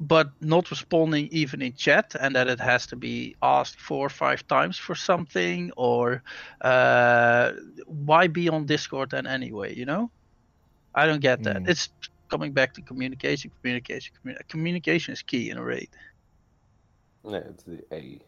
[0.00, 4.10] but not responding even in chat, and that it has to be asked four or
[4.10, 6.22] five times for something, or
[6.62, 7.52] uh,
[7.86, 9.74] why be on Discord then anyway?
[9.76, 10.10] You know,
[10.94, 11.56] I don't get that.
[11.56, 11.68] Mm.
[11.68, 11.88] It's
[12.28, 15.88] coming back to communication, communication, communi- communication is key in a raid.
[17.24, 18.20] Yeah, it's the A.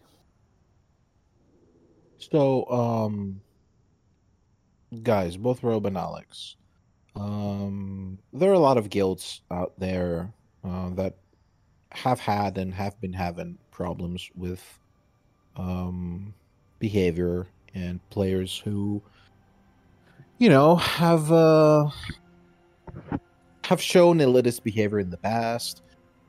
[2.18, 3.40] So, um,
[5.02, 6.56] guys, both Rob and Alex,
[7.16, 10.32] um, there are a lot of guilds out there
[10.64, 11.16] uh, that
[11.90, 14.62] have had and have been having problems with
[15.56, 16.32] um,
[16.78, 19.02] behavior and players who,
[20.38, 21.88] you know, have uh,
[23.64, 25.82] have shown elitist behavior in the past,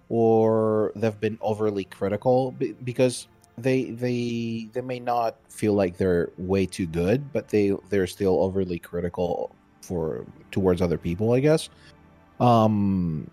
[0.10, 2.52] or they've been overly critical
[2.84, 8.08] because they they they may not feel like they're way too good, but they they're
[8.08, 11.70] still overly critical for towards other people, I guess.
[12.40, 13.30] Um,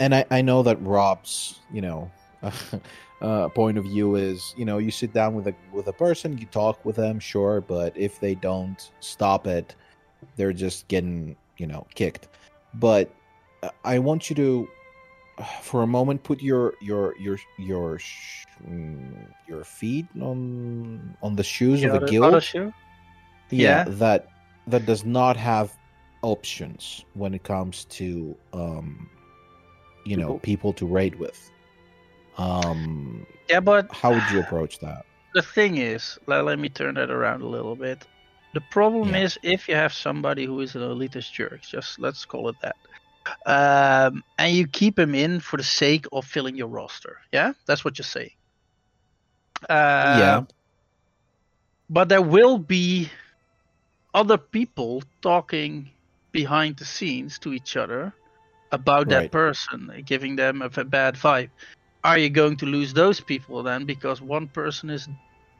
[0.00, 2.10] and I I know that Rob's you know
[3.22, 6.36] uh, point of view is you know you sit down with a with a person,
[6.38, 9.74] you talk with them, sure, but if they don't stop it,
[10.36, 12.28] they're just getting you know kicked.
[12.74, 13.10] But
[13.62, 14.68] uh, I want you to
[15.62, 17.98] for a moment put your your your your
[18.68, 22.32] mm, your feet on on the shoes The of a guild
[23.50, 23.84] yeah, Yeah.
[23.86, 24.28] that
[24.66, 25.76] that does not have
[26.22, 29.08] options when it comes to um
[30.04, 31.50] you know people to raid with
[32.38, 35.04] um Yeah, but how would you approach that
[35.34, 38.06] the thing is, let, let me turn that around a little bit.
[38.52, 39.22] The problem Yeah.
[39.24, 42.76] is if you have somebody who is an elitist jerk, just let's call it that,
[43.46, 47.18] um, and you keep him in for the sake of filling your roster.
[47.32, 48.30] Yeah, that's what you're saying.
[49.68, 50.42] Uh, Yeah.
[51.88, 53.10] But there will be
[54.14, 55.90] other people talking
[56.32, 58.14] behind the scenes to each other
[58.70, 61.50] about that person, giving them a bad vibe.
[62.04, 65.08] Are you going to lose those people then because one person is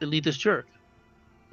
[0.01, 0.67] elitist jerk?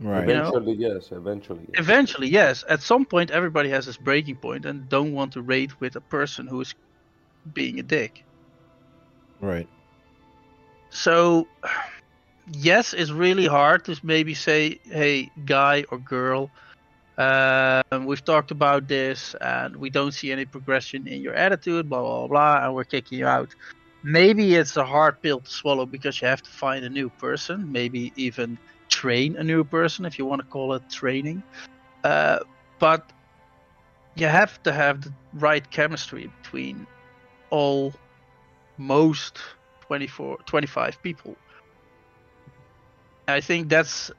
[0.00, 0.28] Right.
[0.28, 0.48] You know?
[0.48, 1.12] Eventually, yes.
[1.12, 1.60] Eventually.
[1.68, 1.78] yes.
[1.78, 2.64] Eventually, yes.
[2.68, 6.00] At some point, everybody has this breaking point and don't want to rate with a
[6.00, 6.74] person who is
[7.52, 8.24] being a dick.
[9.40, 9.68] Right.
[10.90, 11.46] So,
[12.52, 16.50] yes, it's really hard to maybe say, hey, guy or girl,
[17.18, 22.00] um, we've talked about this and we don't see any progression in your attitude, blah,
[22.00, 23.54] blah, blah, and we're kicking you out.
[24.02, 27.70] Maybe it's a hard pill to swallow because you have to find a new person,
[27.70, 28.58] maybe even
[28.90, 31.42] train a new person if you want to call it training.
[32.04, 32.38] Uh,
[32.78, 33.12] but
[34.14, 36.86] you have to have the right chemistry between
[37.50, 37.94] all
[38.76, 39.38] most
[39.82, 41.38] 24 25 people
[43.28, 44.10] i think that's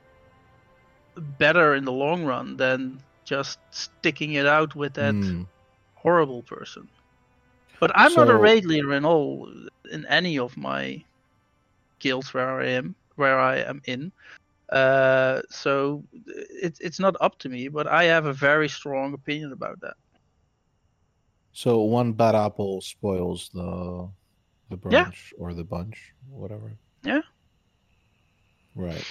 [1.18, 5.48] better in the long run than just sticking it out with that Mm.
[5.96, 6.88] horrible person
[7.80, 9.50] but i'm not a raid leader in all
[9.92, 11.04] in any of my
[12.00, 14.12] guilds where i am where i am in
[14.72, 16.04] uh, so
[16.62, 19.96] it, it's not up to me but i have a very strong opinion about that
[21.54, 24.10] So one bad apple spoils the
[24.70, 25.06] the Yeah.
[25.06, 25.98] branch or the bunch,
[26.30, 26.72] whatever.
[27.04, 27.22] Yeah.
[28.76, 29.06] Right.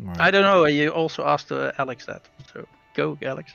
[0.00, 0.20] Right.
[0.20, 3.52] i don't know you also asked uh, alex that so go alex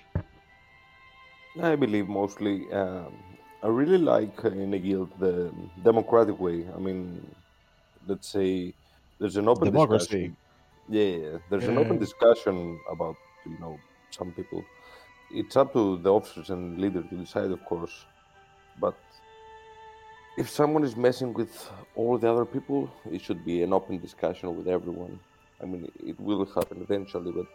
[1.61, 2.71] I believe mostly.
[2.71, 3.13] Um,
[3.61, 5.51] I really like uh, in a guild the
[5.83, 6.65] democratic way.
[6.75, 7.21] I mean,
[8.07, 8.73] let's say
[9.19, 10.05] there's an open Democracy.
[10.05, 10.37] discussion.
[10.89, 13.15] Yeah, yeah, there's an open discussion about
[13.45, 13.79] you know
[14.11, 14.63] some people.
[15.31, 18.05] It's up to the officers and leader to decide, of course.
[18.79, 18.97] But
[20.37, 24.55] if someone is messing with all the other people, it should be an open discussion
[24.55, 25.19] with everyone.
[25.61, 27.47] I mean, it will happen eventually, but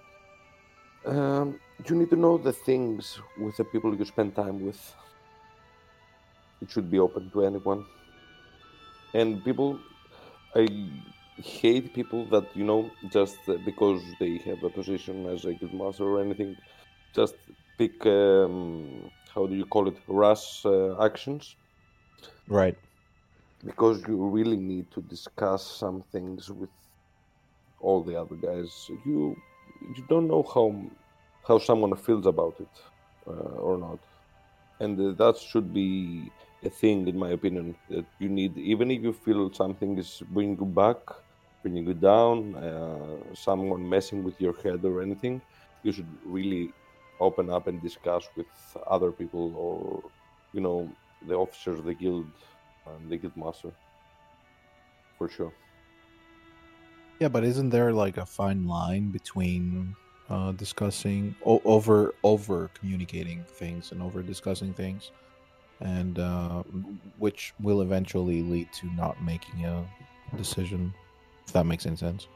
[1.10, 4.94] um, you need to know the things with the people you spend time with.
[6.60, 7.84] It should be open to anyone.
[9.14, 9.78] And people,
[10.54, 10.68] I
[11.38, 15.74] hate people that you know just uh, because they have a position as a guild
[15.74, 16.56] master or anything,
[17.14, 17.36] just
[17.78, 21.56] pick um, how do you call it rash uh, actions
[22.48, 22.76] Right.
[23.64, 26.70] because you really need to discuss some things with
[27.78, 28.86] all the other guys.
[29.04, 29.42] You
[29.96, 30.66] you don't know how
[31.46, 32.74] how someone feels about it
[33.26, 34.00] uh, or not,
[34.80, 36.32] and uh, that should be
[36.64, 38.56] a thing, in my opinion, that you need.
[38.58, 40.98] Even if you feel something is bringing you back,
[41.62, 45.42] bringing you down, uh, someone messing with your head or anything,
[45.82, 46.74] you should really
[47.20, 48.48] open up and discuss with
[48.86, 50.12] other people or
[50.52, 52.36] you know the officers of the guild
[52.86, 53.72] and the guild master
[55.16, 55.54] for sure.
[57.20, 59.96] Yeah, but isn't there like a fine line between
[60.28, 65.10] uh, discussing o- over over communicating things and over discussing things,
[65.80, 66.64] and uh,
[67.16, 69.90] which will eventually lead to not making a
[70.36, 70.94] decision,
[71.48, 72.28] if that makes any sense.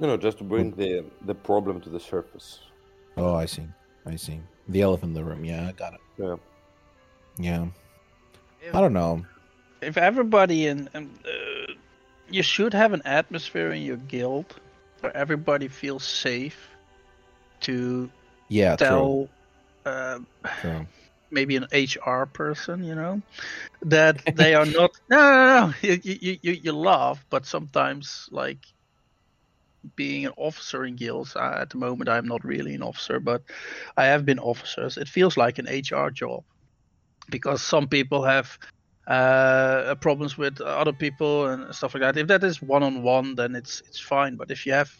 [0.00, 2.60] you know just to bring the the problem to the surface
[3.16, 3.62] Oh, I see.
[4.06, 4.40] I see.
[4.66, 5.44] The elephant in the room.
[5.44, 6.00] Yeah, I got it.
[6.18, 6.34] yeah
[7.38, 7.66] Yeah.
[8.76, 9.24] I don't know.
[9.80, 11.72] if everybody in, in uh,
[12.28, 14.46] you should have an atmosphere in your guild
[15.00, 16.58] where everybody feels safe
[17.60, 18.10] to
[18.48, 18.86] Yeah, true.
[18.88, 19.28] tell
[19.86, 20.18] uh,
[20.60, 20.86] true.
[21.34, 23.20] Maybe an HR person, you know,
[23.82, 24.90] that they are not.
[25.10, 25.74] No, no, no.
[25.82, 28.60] You, you, you, you laugh, but sometimes, like,
[29.96, 33.42] being an officer in guilds, at the moment, I'm not really an officer, but
[33.96, 34.96] I have been officers.
[34.96, 36.42] It feels like an HR job
[37.30, 38.58] because some people have
[39.06, 42.16] uh, problems with other people and stuff like that.
[42.16, 44.36] If that is one on one, then it's it's fine.
[44.36, 44.90] But if you have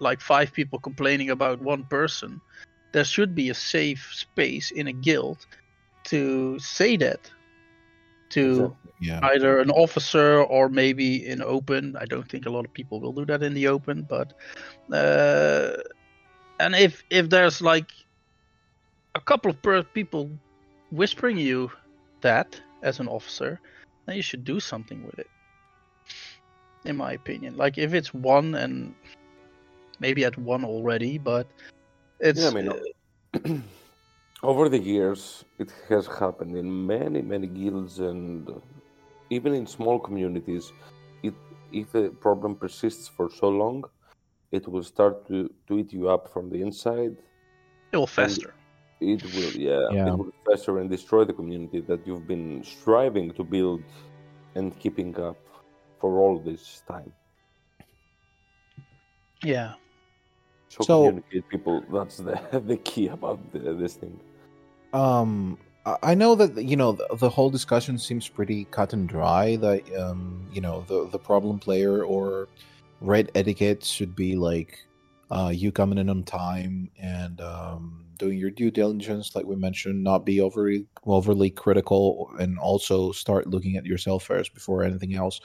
[0.00, 2.40] like five people complaining about one person,
[2.94, 5.46] there should be a safe space in a guild
[6.04, 7.30] to say that
[8.30, 8.74] to.
[9.00, 9.18] Yeah.
[9.34, 11.96] either an officer or maybe in open.
[12.00, 14.32] I don't think a lot of people will do that in the open, but
[14.90, 15.76] uh,
[16.60, 17.90] and if if there's like
[19.14, 20.30] a couple of per- people
[20.90, 21.70] whispering you
[22.22, 23.60] that as an officer,
[24.06, 25.30] then you should do something with it.
[26.84, 28.94] In my opinion, like if it's one and
[29.98, 31.46] maybe at one already, but
[32.24, 32.78] it's yeah i mean uh,
[34.50, 38.50] over the years it has happened in many many guilds and
[39.30, 40.72] even in small communities
[41.22, 41.34] it
[41.72, 43.84] if the problem persists for so long
[44.52, 47.16] it will start to, to eat you up from the inside
[47.92, 48.54] it will fester.
[49.00, 50.08] it will yeah, Yeah.
[50.08, 53.82] it will fester and destroy the community that you've been striving to build
[54.54, 55.38] and keeping up
[56.00, 57.12] for all this time
[59.42, 59.74] Yeah.
[60.74, 64.18] So, So- communicate people that's the, the key about the, this thing
[64.92, 69.56] um I- know that you know the, the whole discussion seems pretty cut and dry.
[69.56, 72.48] That um, you know the the problem player or
[73.02, 74.78] raid etiquette should be like
[75.30, 80.02] uh, you coming in on time and um, doing your due diligence, like we mentioned,
[80.02, 85.40] not be overly overly critical, and also start looking at yourself first before anything else.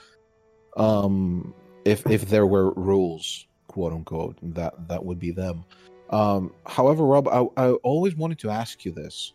[0.78, 1.54] Um,
[1.84, 3.46] if if there were rules,
[3.80, 5.64] quote unquote, that that would be them.
[6.10, 9.34] Um, however, Rob, I, I always wanted to ask you this.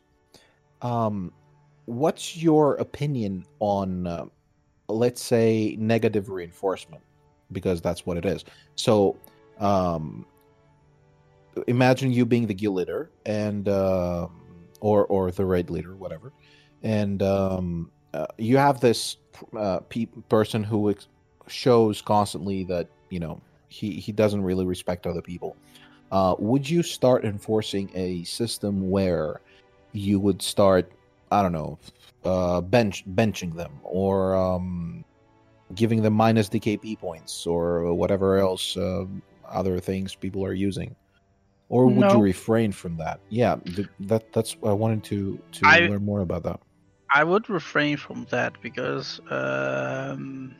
[0.82, 1.32] Um
[1.86, 4.24] what's your opinion on uh,
[4.88, 7.02] let's say negative reinforcement?
[7.52, 8.44] Because that's what it is.
[8.76, 9.16] So
[9.60, 10.26] um
[11.66, 14.26] imagine you being the guild leader and uh,
[14.80, 16.32] or or the raid leader whatever.
[16.82, 19.16] And um uh, you have this
[19.56, 21.08] uh, pe- person who ex-
[21.48, 23.40] shows constantly that you know
[23.74, 25.56] he he doesn't really respect other people.
[26.12, 29.40] Uh would you start enforcing a system where
[29.92, 30.90] you would start
[31.30, 31.78] i don't know
[32.24, 35.04] uh bench benching them or um
[35.74, 39.04] giving them minus dkp points or whatever else uh,
[39.48, 40.94] other things people are using?
[41.68, 43.18] Or would you refrain from that?
[43.30, 46.60] Yeah th- that that's i wanted to to I- learn more about that.
[47.14, 50.56] I would refrain from that because um,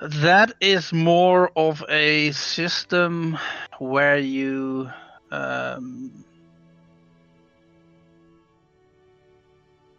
[0.00, 3.36] that is more of a system
[3.78, 4.90] where you
[5.30, 6.24] um,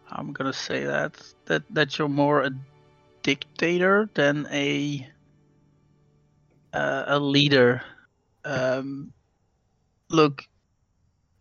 [0.09, 2.51] I'm gonna say that that that you're more a
[3.23, 5.07] dictator than a
[6.73, 7.81] uh, a leader.
[8.45, 9.11] Um,
[10.09, 10.43] look,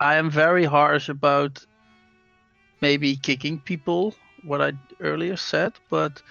[0.01, 1.65] I am very harsh about
[2.81, 6.23] maybe kicking people, what I earlier said, but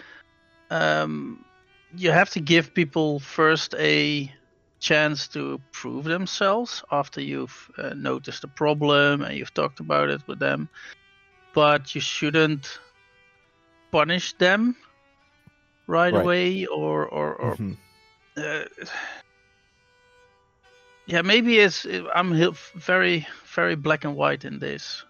[0.70, 1.47] um,
[1.96, 4.32] you have to give people first a
[4.80, 10.22] chance to prove themselves after you've uh, noticed a problem and you've talked about it
[10.28, 10.70] with them.
[11.54, 12.80] But you shouldn't
[13.92, 14.76] punish them
[15.88, 16.16] right, Right.
[16.16, 17.78] away or or, or Mhm.
[18.38, 18.64] uh,
[21.06, 21.86] yeah maybe it's
[22.16, 22.34] i'm
[22.76, 25.06] very very black and white in this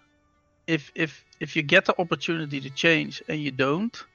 [0.66, 4.06] if if if you get the opportunity to change and you don't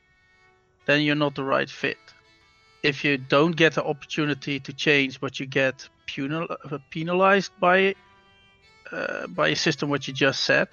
[0.85, 2.13] then you're not the right fit
[2.83, 6.47] if you don't get the opportunity to change but you get penal,
[6.89, 7.95] penalized by
[8.91, 10.67] uh, by a system what you just said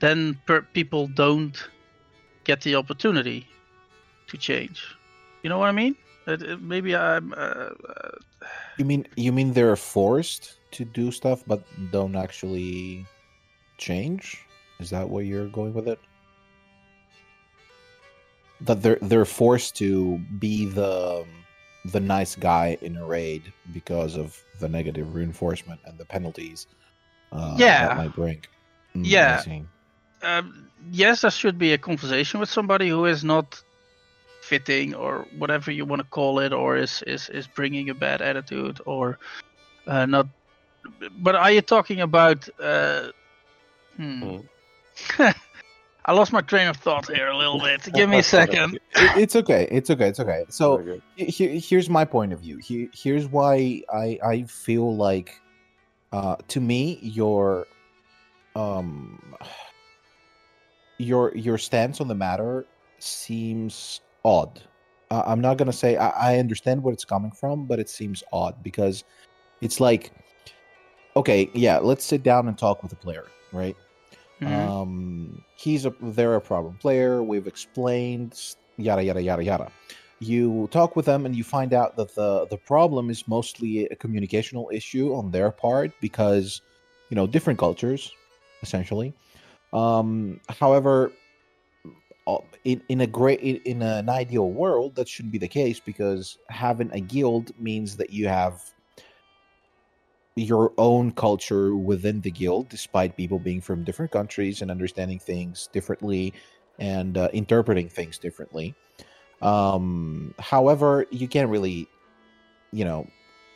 [0.00, 1.68] then per- people don't
[2.44, 3.46] get the opportunity
[4.28, 4.82] to change.
[5.42, 5.94] You know what i mean?
[6.26, 8.10] It, it- maybe i'm uh, uh,
[8.78, 13.04] you mean you mean they're forced to do stuff but don't actually
[13.78, 14.46] change?
[14.78, 15.98] Is that where you're going with it?
[18.62, 21.24] That they're they're forced to be the
[21.84, 26.66] the nice guy in a raid because of the negative reinforcement and the penalties
[27.32, 27.88] uh, Yeah.
[27.88, 28.42] that might bring
[28.96, 29.42] Mm, Yeah.
[30.22, 33.60] um, yes, there should be a conversation with somebody who is not
[34.42, 38.20] fitting or whatever you want to call it, or is is is bringing a bad
[38.20, 39.18] attitude or
[39.86, 40.26] uh, not.
[41.20, 42.48] But are you talking about?
[42.60, 43.08] Uh,
[43.96, 44.22] hmm.
[44.22, 44.48] Mm.
[46.06, 47.82] I lost my train of thought here a little bit.
[47.92, 48.74] Give me a second.
[48.74, 48.82] It-
[49.16, 51.00] it's okay it's okay it's okay so Okay.
[51.16, 52.58] he- here's my point of view.
[52.58, 55.40] He- Here's why I I feel like,
[56.12, 57.66] uh, to me, your,
[58.56, 59.34] um,
[60.98, 62.66] your your stance on the matter
[62.98, 64.60] seems odd.
[65.10, 68.22] Uh, I'm not gonna say I, I understand where it's coming from, but it seems
[68.32, 69.04] odd because
[69.60, 70.12] it's like,
[71.16, 73.76] okay, yeah, let's sit down and talk with the player, right?
[74.40, 74.48] Mhm.
[74.48, 77.22] Um, he's a they're a problem player.
[77.22, 78.38] We've explained
[78.76, 79.72] yada yada yada yada.
[80.20, 83.96] You talk with them and you find out that the the problem is mostly a
[83.96, 86.62] communicational issue on their part because
[87.10, 88.12] you know different cultures,
[88.62, 89.12] essentially.
[89.72, 91.12] Um, however,
[92.64, 96.38] in in a great in, in an ideal world, that shouldn't be the case because
[96.48, 98.60] having a guild means that you have
[100.40, 105.68] your own culture within the guild, despite people being from different countries and understanding things
[105.72, 106.32] differently
[106.78, 108.74] and uh, interpreting things differently.
[109.42, 111.86] Um, however, you can't really,
[112.72, 113.06] you know,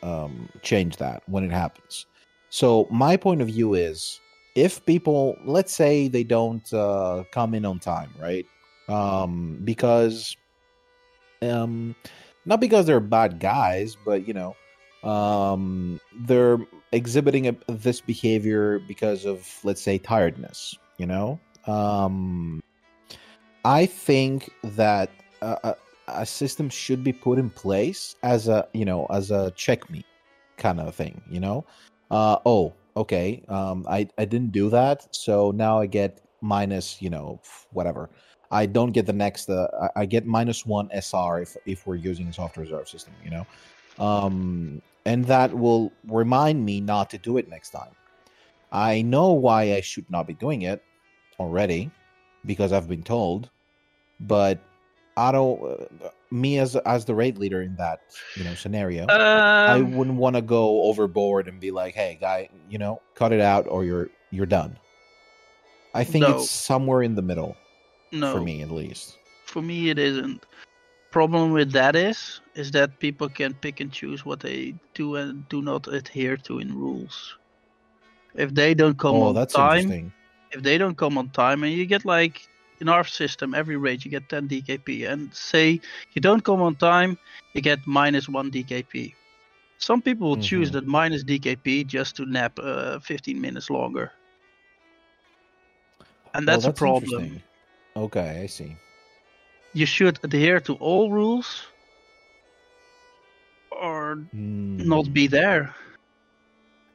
[0.03, 2.05] um, change that when it happens.
[2.49, 4.19] So my point of view is,
[4.55, 8.45] if people, let's say they don't uh, come in on time, right?
[8.87, 10.37] Um, because,
[11.41, 11.95] um,
[12.45, 14.55] not because they're bad guys, but you know,
[15.05, 16.57] um, they're
[16.91, 20.77] exhibiting a, this behavior because of, let's say, tiredness.
[20.97, 22.63] You know, um,
[23.63, 25.09] I think that
[25.41, 25.75] a,
[26.07, 30.05] a, system should be put in place as a, you know, as a check me
[30.57, 31.21] kind of thing.
[31.29, 31.65] You know,
[32.11, 37.09] uh, oh, okay, um, I I didn't do that, so now I get minus, you
[37.09, 37.41] know,
[37.71, 38.09] whatever.
[38.51, 39.49] I don't get the next.
[39.49, 43.31] Uh, I, get minus one SR if if we're using a soft reserve system, you
[43.31, 43.45] know,
[43.99, 47.91] um, and that will remind me not to do it next time.
[48.71, 50.83] I know why I should not be doing it
[51.39, 51.91] already
[52.45, 53.49] because I've been told,
[54.19, 54.59] but
[55.17, 55.61] I don't.
[56.03, 58.01] Uh, me as as the raid leader in that
[58.35, 62.49] you know scenario, I Um, wouldn't want to go overboard and be like, "Hey, guy,
[62.69, 64.77] you know, cut it out, or you're you're done."
[65.93, 66.35] I think No.
[66.35, 67.55] it's somewhere in the middle
[68.11, 69.17] no, for me, at least.
[69.45, 70.43] for me it isn't.
[71.15, 75.47] Problem with that is, is that people can pick and choose what they do and
[75.47, 77.37] do not adhere to in rules.
[78.35, 80.11] If they don't come oh, on that's time,
[80.51, 82.41] if they don't come on time and you get like
[82.81, 85.79] in our system every raid you get 10 dkp and say
[86.13, 87.17] you don't come on time
[87.53, 89.13] you get minus 1 dkp
[89.77, 90.73] some people will choose Mhm.
[90.73, 94.11] that minus dkp just to nap uh, 15 minutes longer
[96.33, 97.39] and Well, that's, a problem.
[97.95, 98.75] Okay, I see.
[99.75, 101.63] You should adhere to all rules
[103.71, 104.17] or
[104.77, 105.13] not Hmm.
[105.13, 105.75] be there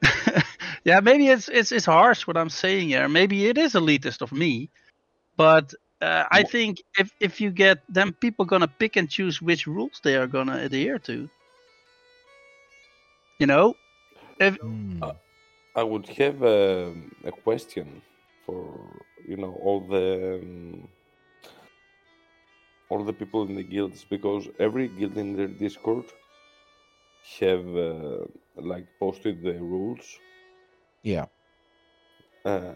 [0.85, 4.31] yeah maybe it's it's it's harsh what i'm saying here maybe it is elitist of
[4.33, 4.69] me
[5.37, 9.67] but uh, i think if if you get then people gonna pick and choose which
[9.67, 11.29] rules they are gonna adhere to
[13.39, 13.75] you know
[14.39, 14.57] if.
[15.01, 15.13] Uh,
[15.75, 16.93] I would have a,
[17.25, 18.01] a question
[18.45, 20.89] for you know all the um,
[22.91, 26.05] all the people in the guilds because every guild in their Discord
[27.39, 28.25] have uh,
[28.55, 30.19] like posted the rules
[31.03, 31.27] Yeah.
[32.45, 32.73] uh,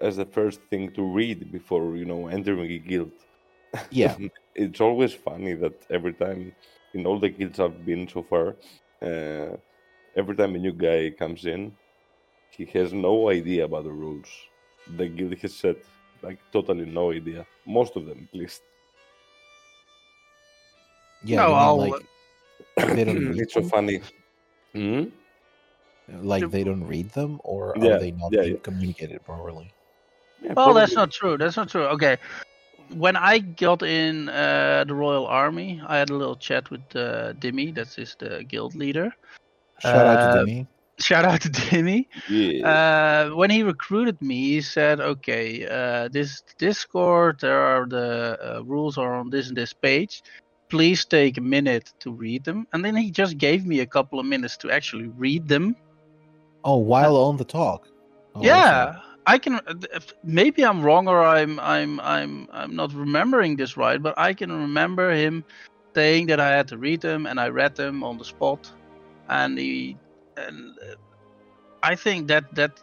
[0.00, 3.12] as the first thing to read before you know entering a guild.
[3.90, 4.18] Yeah.
[4.54, 6.52] it's always funny that every time
[6.94, 8.56] in all the guilds I've been so far,
[9.02, 9.56] uh,
[10.16, 11.76] every time a new guy comes in,
[12.50, 14.30] he has no idea about the rules.
[14.86, 15.76] The guild has set
[16.22, 17.46] like totally no idea.
[17.66, 18.62] Most of them, at least.
[21.24, 21.36] Yeah.
[21.36, 23.70] No, you mean, I'll- like they don't read it's so them?
[23.70, 24.00] funny.
[24.74, 25.04] Hmm?
[26.22, 28.56] like they don't read them, or Yeah, are they not yeah, yeah.
[28.62, 29.70] communicated properly?
[30.40, 32.16] Yeah, well that's not true that's not true okay
[32.94, 37.32] when i got in uh, the royal army i had a little chat with uh,
[37.34, 39.12] dimmy that's is the guild leader
[39.80, 40.66] Shout out Uh, to Demi.
[41.00, 42.70] shout out to dimmy Yeah.
[42.70, 48.62] uh, when he recruited me, he said, "Okay, uh, this Discord, there are the uh,
[48.64, 50.22] rules are on this and this page.
[50.68, 54.18] Please take a minute to read them." And then he just gave me a couple
[54.20, 55.76] of minutes to actually read them.
[56.64, 57.88] Oh, while on the talk.
[58.34, 59.54] Oh, yeah, I can.
[59.54, 59.74] uh,
[60.22, 64.50] Maybe I'm wrong, or I'm I'm I'm I'm not remembering this right, but I can
[64.52, 65.44] remember him
[65.94, 68.70] saying that I had to read them, and I read them on the spot,
[69.28, 69.96] and he
[70.36, 70.94] and uh,
[71.82, 72.80] I think that that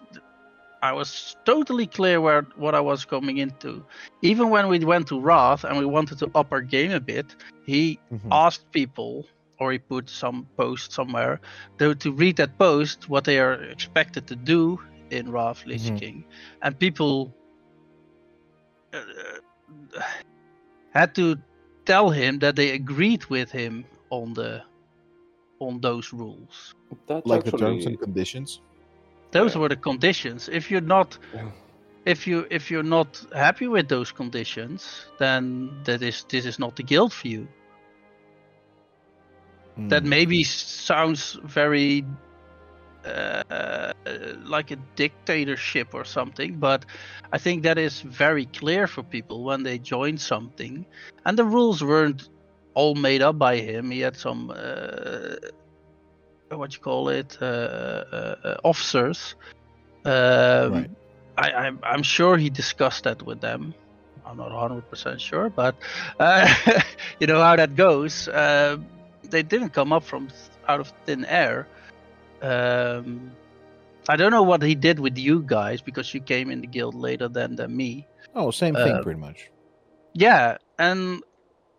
[0.86, 3.84] I was totally clear where what I was coming into.
[4.22, 7.28] Even when we went to Wrath and we wanted to up our game a bit,
[7.66, 8.30] he Mhm.
[8.32, 9.26] asked people
[9.60, 11.40] or he put some post somewhere
[11.80, 14.80] to, to read that post what they are expected to do
[15.10, 15.98] in Wrath Lich Mhm.
[16.02, 16.18] King,
[16.62, 17.34] and people
[18.94, 20.02] uh,
[20.94, 21.38] had to
[21.86, 24.62] tell him that they agreed with him on the
[25.60, 26.76] on those rules.
[27.08, 28.62] That's like the terms and conditions.
[29.36, 30.50] Those were the conditions.
[30.50, 31.52] If you're not Yeah.
[32.06, 36.76] if you if you're not happy with those conditions, then that is this is not
[36.76, 37.48] the guild for you.
[39.90, 40.06] That Hmm.
[40.06, 42.06] maybe sounds very
[43.06, 43.92] uh,
[44.46, 46.86] like a dictatorship or something, but
[47.32, 50.86] I think that is very clear for people when they join something,
[51.26, 52.30] and the rules weren't
[52.74, 53.92] all made up by him.
[53.92, 55.36] He had some uh,
[56.50, 59.36] what you call it uh, uh, uh, officers.
[60.06, 60.90] Um, Right.
[61.38, 63.74] I, I'm, I'm sure he discussed that with them.
[64.26, 65.76] I'm not 100% sure, but
[66.20, 66.54] uh,
[67.20, 68.28] you know how that goes.
[68.28, 68.78] Uh,
[69.24, 71.68] they didn't come up from th- out of thin air.
[72.42, 73.32] Um,
[74.08, 76.96] I don't know what he did with you guys because you came in the guild
[76.96, 78.08] later than, than me.
[78.34, 79.50] Oh, same thing, uh, pretty much.
[80.14, 81.22] Yeah, and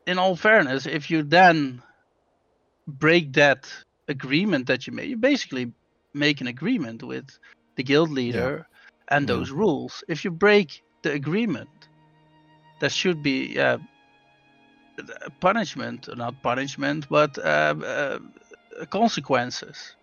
[0.07, 1.83] in all fairness, if you then
[2.87, 3.69] break that
[4.09, 5.73] agreement that you made, you basically
[6.15, 7.27] make an agreement with
[7.77, 8.67] the guild leader
[9.09, 9.35] and Yeah.
[9.37, 10.03] those rules.
[10.09, 11.89] If you break the agreement,
[12.81, 13.79] there should be uh,
[15.25, 18.19] a punishment, not punishment, but uh, uh,
[18.91, 19.97] consequences.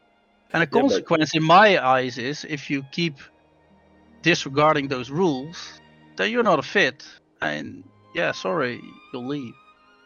[0.54, 3.16] And a but- consequence, in my eyes, is if you keep
[4.22, 5.80] disregarding those rules,
[6.16, 7.04] then you're not a fit.
[7.42, 7.84] And
[8.14, 8.80] yeah, sorry,
[9.12, 9.56] you'll leave.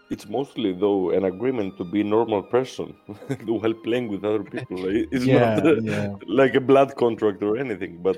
[0.09, 2.95] It's mostly though an agreement to be a normal person
[3.45, 4.85] while playing with other people.
[5.11, 6.15] It's Yeah, not uh, yeah.
[6.27, 8.17] like a blood contract or anything, but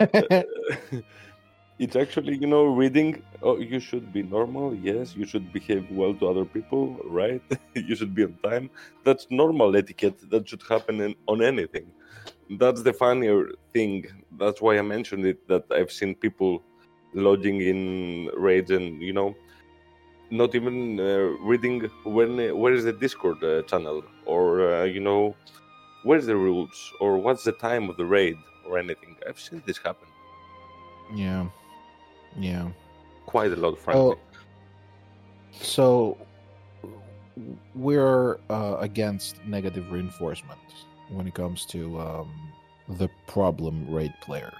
[0.00, 0.42] uh,
[1.78, 3.22] it's actually you know reading.
[3.42, 4.74] Oh, you should be normal.
[4.74, 6.98] Yes, you should behave well to other people.
[7.04, 7.42] Right?
[7.74, 8.70] you should be on time.
[9.04, 10.18] That's normal etiquette.
[10.30, 11.86] That should happen in, on anything.
[12.58, 14.04] That's the funnier thing.
[14.38, 15.46] That's why I mentioned it.
[15.48, 16.62] That I've seen people
[17.14, 19.34] lodging in raids and you know
[20.30, 21.04] not even uh,
[21.42, 24.02] reading when where is the discord uh, channel?
[24.26, 25.34] Or uh, you know
[26.04, 26.92] where's the rules?
[27.00, 29.16] Or what's the time of the raid or anything?
[29.28, 30.08] I've seen this happen.
[31.14, 31.46] Yeah,
[32.38, 32.68] yeah.
[33.26, 34.16] quite a lot frankly.
[34.16, 34.18] Oh,
[35.52, 36.16] so
[37.74, 40.60] we're uh, against negative reinforcement
[41.10, 42.32] when it comes to um,
[42.88, 44.52] the problem raid player.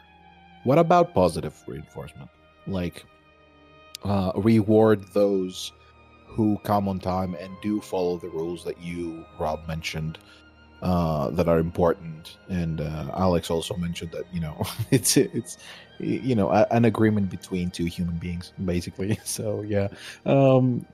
[0.64, 2.30] What about positive reinforcement?
[2.66, 3.04] Like
[4.04, 5.72] uh, reward those
[6.26, 10.18] who come on time and do follow the rules that you, Rob, mentioned
[10.82, 15.58] uh, that are important, and uh, Alex also mentioned that you know it's it's
[15.98, 19.18] you know a, an agreement between two human beings basically.
[19.24, 19.88] So yeah,
[20.24, 20.86] um,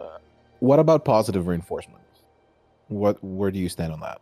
[0.00, 0.18] uh,
[0.60, 2.02] what about positive reinforcement?
[2.88, 4.20] What where do you stand on that?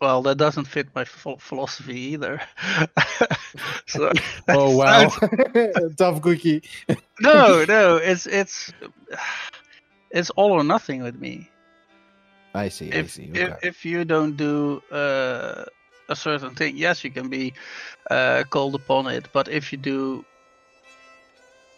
[0.00, 2.40] Well, that doesn't fit my ph- philosophy either.
[3.86, 4.12] so,
[4.48, 5.10] Oh wow,
[5.98, 6.62] tough cookie.
[7.20, 8.72] no, no, it's it's
[10.10, 11.50] it's all or nothing with me.
[12.54, 12.94] I see.
[12.94, 13.30] I if, see.
[13.34, 13.56] if Okay.
[13.62, 15.64] if you don't do uh,
[16.08, 17.52] a certain thing, yes, you can be
[18.10, 19.28] uh, called upon it.
[19.32, 20.24] But if you do,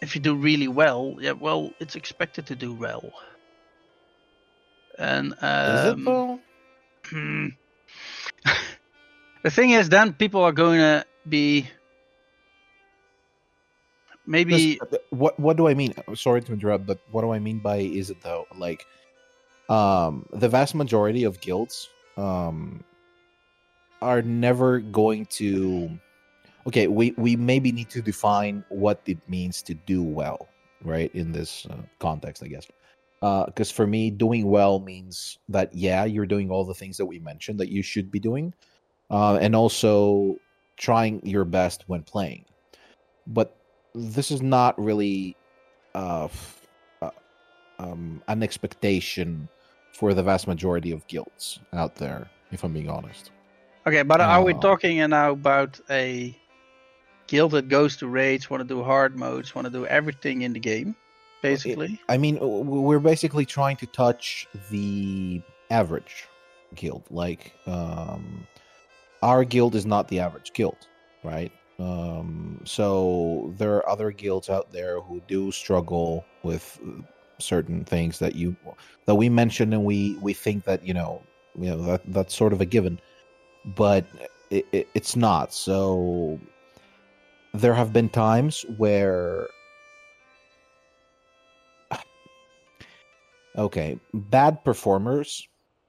[0.01, 3.11] if you do really well, yeah, well, it's expected to do well.
[4.97, 5.33] And
[5.65, 6.39] Is it um, though?
[9.43, 11.67] the thing is, then people are going to be
[14.25, 14.79] maybe
[15.09, 15.93] what what do I mean?
[16.15, 18.45] Sorry to interrupt, but what do I mean by is it though?
[18.57, 18.85] Like,
[19.69, 22.83] um, the vast majority of guilds, um,
[24.01, 25.89] are never going to.
[26.67, 30.47] Okay, we we maybe need to define what it means to do well,
[30.83, 31.13] right?
[31.15, 32.67] In this uh, context, I guess.
[33.21, 37.19] Because for me, doing well means that yeah, you're doing all the things that we
[37.19, 38.51] mentioned that you should be doing,
[39.11, 40.37] uh, and also
[40.77, 42.45] trying your best when playing.
[43.27, 43.55] But
[43.93, 45.35] this is not really
[45.93, 46.29] uh,
[47.03, 47.11] uh,
[47.77, 49.47] um, an expectation
[49.93, 53.29] for the vast majority of guilds out there, if I'm being honest.
[53.85, 56.35] Okay, but are we Uh, talking now about a
[57.27, 60.53] guild that goes to raids, want to do hard modes, want to do everything in
[60.53, 60.95] the game,
[61.41, 61.99] basically?
[62.09, 66.25] I mean, we're basically trying to touch the average
[66.75, 67.03] guild.
[67.09, 68.47] Like, um,
[69.21, 70.87] our guild is not the average guild,
[71.23, 71.51] right?
[71.79, 76.79] Um, so there are other guilds out there who do struggle with
[77.39, 78.55] certain things that you
[79.05, 81.21] that we mentioned, and we we think that you know,
[81.59, 82.99] you know that that's sort of a given,
[83.65, 84.05] but
[84.51, 85.53] it, it, it's not.
[85.53, 86.39] So
[87.53, 89.47] there have been times where
[93.57, 95.47] Okay, bad performers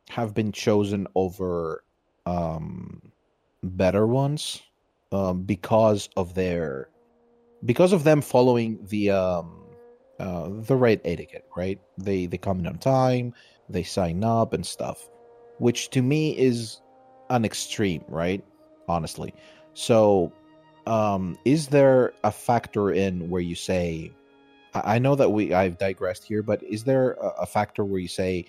[0.08, 1.84] have been chosen over
[2.26, 3.12] um,
[3.62, 4.62] better ones
[5.12, 6.88] um, because of their
[7.64, 9.62] because of them following the um,
[10.18, 11.46] uh, the right etiquette.
[11.56, 11.80] Right?
[11.98, 13.32] They they come in on time,
[13.68, 15.08] they sign up and stuff,
[15.58, 16.80] which to me is
[17.30, 18.04] an extreme.
[18.08, 18.44] Right?
[18.88, 19.32] Honestly,
[19.74, 20.32] so
[20.88, 24.10] um, is there a factor in where you say?
[24.74, 28.08] I know that we I've digressed here, but is there a, a factor where you
[28.08, 28.46] say,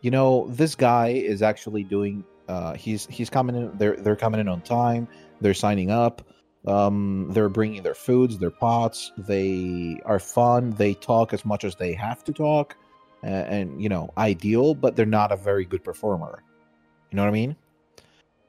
[0.00, 4.40] you know, this guy is actually doing uh he's he's coming in they're they're coming
[4.40, 5.06] in on time,
[5.40, 6.22] they're signing up,
[6.66, 11.76] um they're bringing their foods, their pots, they are fun, they talk as much as
[11.76, 12.76] they have to talk
[13.22, 16.42] and, and you know, ideal, but they're not a very good performer.
[17.10, 17.56] You know what I mean?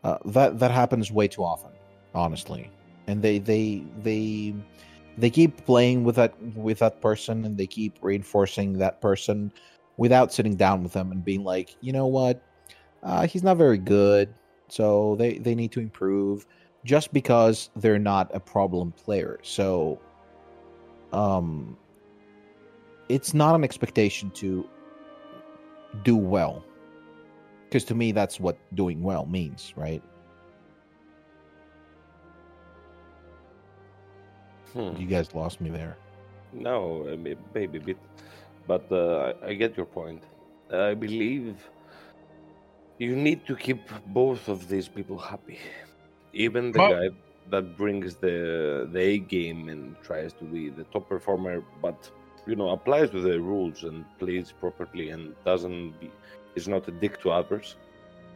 [0.04, 1.72] Uh, that that happens way too often,
[2.16, 2.72] honestly.
[3.08, 4.56] And they they they they
[5.30, 9.52] keep playing with that with that person and they keep reinforcing that person
[9.98, 12.42] without sitting down with them and being like you know what?
[13.04, 14.34] Uh, he's not very good
[14.68, 16.46] so they they need to improve
[16.86, 19.40] just because they're not a problem player.
[19.44, 20.00] So
[21.12, 21.78] um
[23.10, 24.66] it's not an expectation to
[26.04, 26.64] do well
[27.68, 30.02] because to me that's what doing well means right
[34.74, 34.96] Hmm.
[34.96, 35.98] you guys lost me there
[36.54, 37.04] No,
[37.56, 37.98] maybe a bit,
[38.68, 40.22] but uh, I I get your point.
[40.72, 41.56] I believe
[42.98, 45.60] you need to keep both of these people happy,
[46.34, 47.08] even the Well- guy
[47.54, 48.36] that brings the
[48.94, 52.00] the A game and tries to be the top performer, but
[52.48, 56.10] you know applies to the rules and plays properly and doesn't be
[56.56, 57.76] is not a dick to others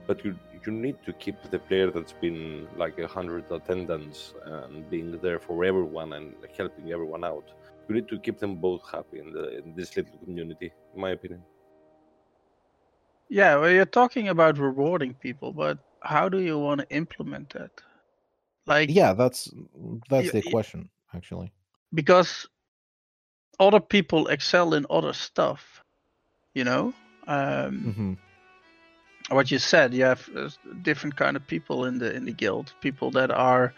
[0.08, 0.32] but you
[0.66, 5.40] you need to keep the player that's been like a hundred attendance and being there
[5.40, 7.46] for everyone and helping everyone out
[7.88, 11.12] you need to keep them both happy in, the, in this little community in my
[11.12, 11.42] opinion
[13.30, 17.72] Yeah, well, you're talking about rewarding people, but how do you want to implement that?
[18.66, 19.50] Like, Yeah, that's
[20.10, 21.52] that's Y- the question actually.
[21.94, 22.48] because
[23.60, 25.84] other people excel in other stuff,
[26.54, 26.94] you know.
[27.28, 28.14] Um, hmm
[29.30, 30.50] What you said, you have uh,
[30.84, 32.74] different kind of people in the in the guild.
[32.82, 33.74] People that are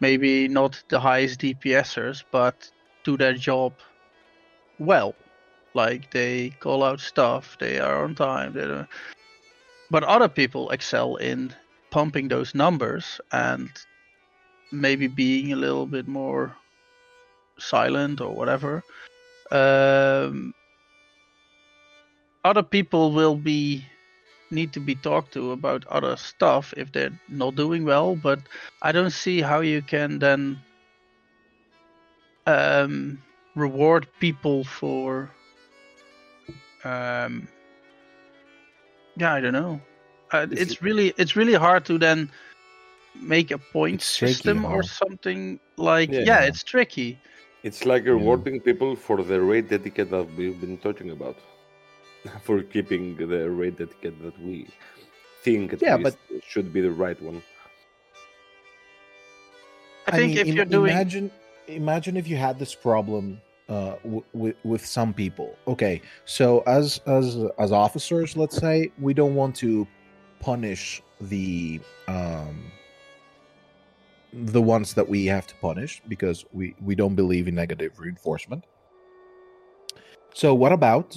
[0.00, 2.70] maybe not the highest DPSers, but
[3.04, 3.72] do their job
[4.78, 5.14] well.
[5.74, 8.52] Like they call out stuff, they are on time.
[8.52, 8.88] They don't...
[9.90, 11.52] But other people excel in
[11.90, 13.70] pumping those numbers and
[14.72, 16.56] maybe being a little bit more
[17.58, 18.82] silent or whatever.
[19.50, 20.54] Um,
[22.44, 23.84] other people will be
[24.54, 28.40] need to be talked to about other stuff if they're not doing well, but
[28.82, 30.58] I don't see how you can then
[32.46, 33.18] um,
[33.54, 35.30] reward people for
[36.84, 37.48] um,
[39.16, 39.80] yeah, I don't know.
[40.32, 42.30] Uh, it's it- really it's really hard to then
[43.20, 44.82] make a point It's tricky, system or huh?
[44.82, 46.20] something like yeah.
[46.20, 46.40] Yeah.
[46.42, 47.18] it's tricky.
[47.62, 51.36] It's like rewarding people for the raid etiquette that we've been talking about.
[52.42, 54.66] for keeping the raid etiquette that we
[55.42, 57.42] think at Yeah, least should be the right one.
[60.06, 61.30] I think mean, if im- you're doing imagine
[61.68, 65.56] imagine if you had this problem uh, w- with with some people.
[65.66, 69.86] Okay, so as as as officers, let's say we don't want to
[70.40, 72.70] punish the um
[74.32, 78.64] the ones that we have to punish because we we don't believe in negative reinforcement.
[80.34, 81.16] So what about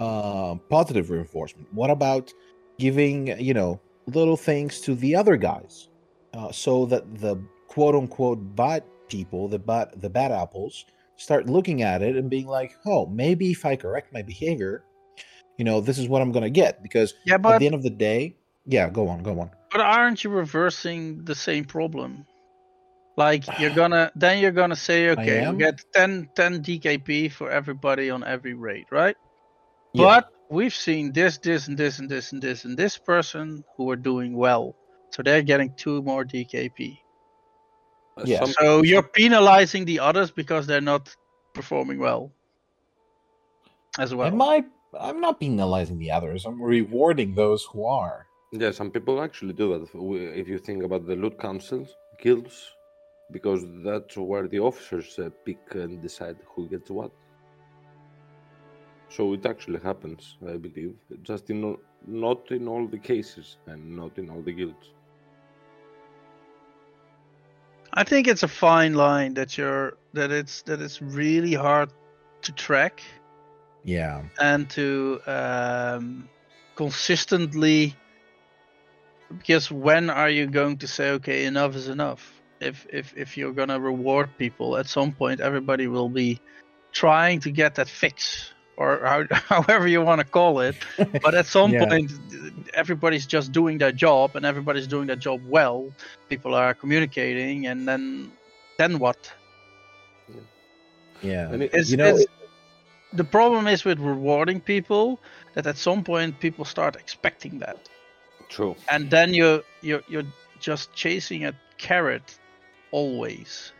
[0.00, 1.68] uh, positive reinforcement?
[1.72, 2.32] What about
[2.78, 5.88] giving you know little things to the other guys
[6.34, 7.36] uh, so that the
[7.68, 10.86] quote unquote bad people, the bad the bad apples,
[11.16, 14.84] start looking at it and being like, oh, maybe if I correct my behavior,
[15.58, 16.82] you know, this is what I'm gonna get.
[16.82, 17.54] Because yeah, but...
[17.54, 18.36] at the end of the day,
[18.66, 19.50] yeah, go on, go on.
[19.70, 22.26] But aren't you reversing the same problem?
[23.16, 28.10] Like you're gonna then you're gonna say, okay, we get 10, 10 DKP for everybody
[28.10, 29.16] on every raid, right?
[29.92, 30.04] Yeah.
[30.04, 33.90] But we've seen this, this, and this, and this, and this, and this person who
[33.90, 34.76] are doing well,
[35.10, 36.98] so they're getting two more DKP.
[38.16, 38.44] Uh, Yeah.
[38.44, 41.14] So you're penalizing the others because they're not
[41.54, 42.32] performing well,
[43.98, 44.28] as well.
[44.28, 44.64] Am I?
[44.98, 46.44] I'm not penalizing the others.
[46.44, 48.26] I'm rewarding those who are.
[48.52, 49.88] Yeah, some people actually do that.
[50.34, 52.68] If you think about the loot councils, guilds,
[53.30, 57.12] because that's where the officers uh, pick and decide who gets what.
[59.10, 60.94] So it actually happens, I believe.
[61.22, 64.94] Just in not in all the cases and not in all the guilds.
[67.92, 71.90] I think it's a fine line that you're that it's that it's really hard
[72.42, 73.02] to track.
[73.82, 74.22] Yeah.
[74.38, 76.28] and to um,
[76.76, 77.96] consistently
[79.38, 83.52] because when are you going to say okay enough is enough if if if you're
[83.52, 86.40] going to reward people at some point everybody will be
[86.92, 89.20] trying to get that fix or how,
[89.62, 90.76] however you want to call it
[91.22, 91.86] but at some Yeah.
[91.86, 92.10] point
[92.74, 95.92] everybody's just doing their job and everybody's doing their job well
[96.28, 98.32] people are communicating and then
[98.78, 99.32] then what
[101.22, 101.50] Yeah.
[101.52, 102.26] And it, it's, You know, it's-
[103.12, 105.20] the problem is with rewarding people
[105.54, 107.88] that at some point people start expecting that,
[108.48, 108.76] true.
[108.88, 110.26] and then you're you're you're
[110.60, 112.38] just chasing a carrot
[112.92, 113.72] always.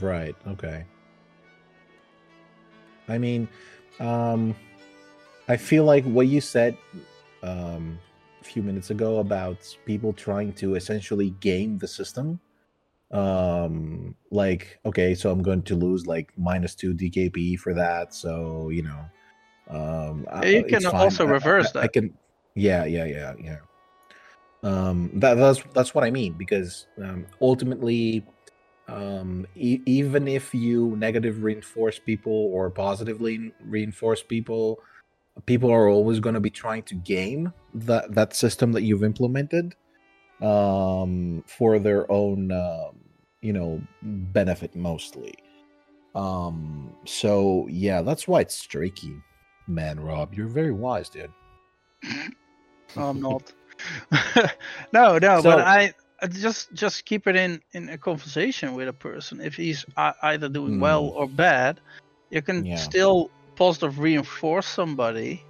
[0.00, 0.36] Right.
[0.46, 0.86] Okay.
[3.08, 3.48] I mean,
[4.00, 4.54] um,
[5.48, 6.76] I feel like what you said
[7.42, 7.98] um,
[8.40, 12.40] a few minutes ago about people trying to essentially game the system.
[13.10, 18.14] Um, like, okay, so I'm going to lose like minus two DKP for that.
[18.14, 19.04] So you know,
[19.68, 22.14] um, I- you it's can also I- I- reverse I, I can.
[22.54, 23.58] Yeah, yeah, yeah, yeah.
[24.62, 28.24] Um, that that's that's what I mean because um, ultimately
[28.88, 34.78] um e- even if you negative reinforce people or positively reinforce people
[35.46, 39.74] people are always going to be trying to game that that system that you've implemented
[40.42, 42.98] um for their own um
[43.40, 45.34] you know benefit mostly.
[46.14, 49.14] Um so yeah that's why it's tricky
[49.66, 50.34] man rob.
[50.34, 51.30] You're very wise dude.
[52.96, 53.52] No, I'm not.
[54.92, 55.92] no, no, So- but I
[56.26, 59.40] just just keep it in in a conversation with a person.
[59.40, 61.16] If he's uh, either doing well Hmm.
[61.18, 61.80] or bad,
[62.30, 62.76] You can Yeah.
[62.76, 65.42] still positive reinforce somebody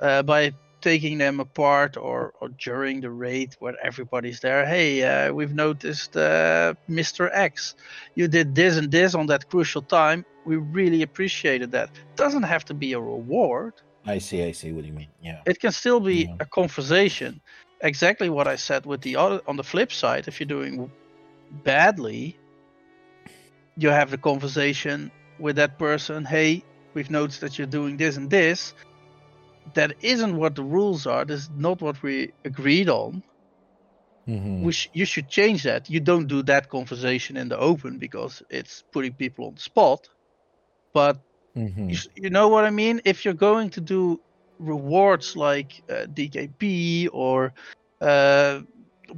[0.00, 4.66] uh, by taking them apart or, or during the raid where everybody's there.
[4.66, 7.30] Hey, uh, we've noticed uh, Mr.
[7.32, 7.74] X.
[8.14, 10.24] You did this and this on that crucial time.
[10.44, 11.90] We really appreciated that.
[12.16, 13.74] Doesn't have to be a reward.
[14.04, 14.42] I see.
[14.42, 15.08] I see what you mean.
[15.22, 15.40] Yeah.
[15.46, 16.34] It can still be Yeah.
[16.40, 17.40] a conversation.
[17.82, 20.28] Exactly what I said with the other on the flip side.
[20.28, 20.90] If you're doing
[21.50, 22.38] badly,
[23.76, 26.24] you have the conversation with that person.
[26.24, 26.64] Hey,
[26.94, 28.74] we've noticed that you're doing this and this.
[29.74, 31.24] That isn't what the rules are.
[31.24, 33.22] This is not what we agreed on.
[34.26, 34.60] Mhm.
[34.60, 35.88] We sh- you should change that.
[35.88, 40.08] You don't do that conversation in the open because it's putting people on the spot.
[40.92, 41.22] But
[41.54, 41.88] Mhm.
[41.88, 43.00] you, s- you know what I mean?
[43.04, 44.20] If you're going to do
[44.58, 47.52] rewards like uh, DKP or
[48.00, 48.60] uh,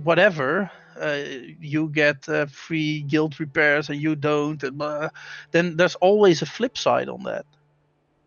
[0.03, 0.71] whatever,
[1.01, 1.23] uh,
[1.61, 5.11] you get uh, free guild repairs and you don't, and,
[5.51, 7.47] then there's always a flip side on that.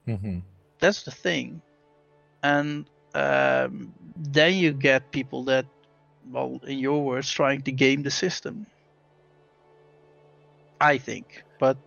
[0.08, 0.42] Mhm.
[0.80, 1.62] That's the thing.
[2.44, 5.66] And um, then you get people that,
[6.32, 8.66] well, in your words, trying to game the system.
[10.80, 11.44] I think.
[11.60, 11.78] But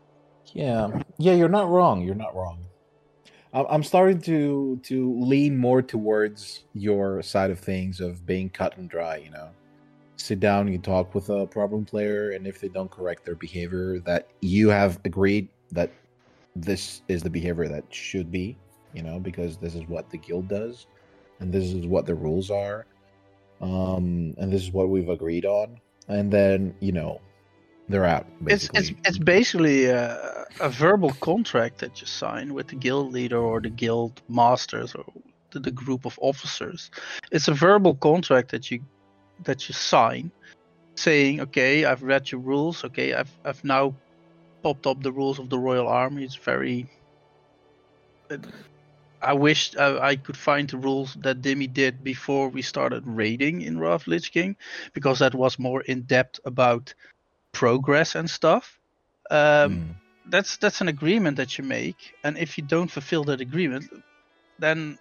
[0.52, 2.02] Yeah, yeah, you're not wrong.
[2.02, 2.58] You're not wrong.
[3.54, 8.90] I'm starting to to lean more towards your side of things of being cut and
[8.90, 9.18] dry.
[9.18, 9.50] You know,
[10.16, 14.00] sit down, you talk with a problem player, and if they don't correct their behavior,
[14.00, 15.90] that you have agreed that
[16.56, 18.56] this is the behavior that should be.
[18.92, 20.86] You know, because this is what the guild does,
[21.38, 22.86] and this is what the rules are,
[23.60, 25.80] um, and this is what we've agreed on.
[26.08, 27.20] And then you know,
[27.88, 28.26] they're out.
[28.46, 28.80] it's Basically.
[28.80, 33.60] it's it's basically a, a verbal contract that you sign with the guild leader or
[33.60, 35.04] the guild masters or
[35.50, 36.90] the, the group of officers.
[37.30, 38.80] It's a verbal contract that you
[39.44, 40.30] that you sign,
[40.94, 42.84] saying, "Okay, I've read your rules.
[42.84, 43.94] Okay, I've I've now
[44.62, 46.24] popped up the rules of the Royal Army.
[46.24, 46.88] It's very.
[48.30, 48.38] Uh,
[49.20, 53.62] I wish I, I could find the rules that Demi did before we started raiding
[53.62, 54.56] in Wrath Lich King,
[54.92, 56.94] because that was more in depth about
[57.54, 58.78] progress and stuff.
[59.30, 59.94] Um, Mm.
[60.30, 63.84] That's that's an agreement that you make, and if you don't fulfill that agreement,
[64.58, 64.98] then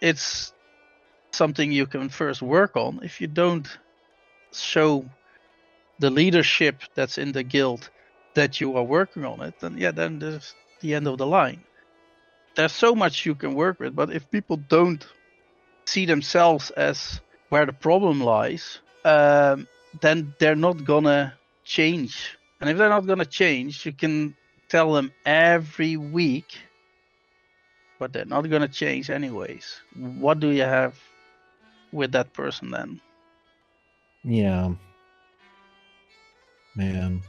[0.00, 0.52] it's
[1.32, 3.00] something you can first work on.
[3.04, 3.68] If you don't
[4.52, 5.04] show
[6.00, 7.90] the leadership that's in the guild
[8.34, 11.62] that you are working on it, then yeah, then there's the end of the line.
[12.56, 15.06] There's so much you can work with, but if people don't
[15.86, 19.68] see themselves as where the problem lies, um,
[20.00, 21.34] then they're not gonna
[21.66, 22.38] change.
[22.60, 24.34] And if they're not gonna change, you can
[24.68, 26.56] tell them every week,
[27.98, 29.80] but they're not gonna change anyways.
[29.94, 30.98] What do you have
[31.92, 33.00] with that person then?
[34.24, 34.72] Yeah.
[36.74, 37.20] Man.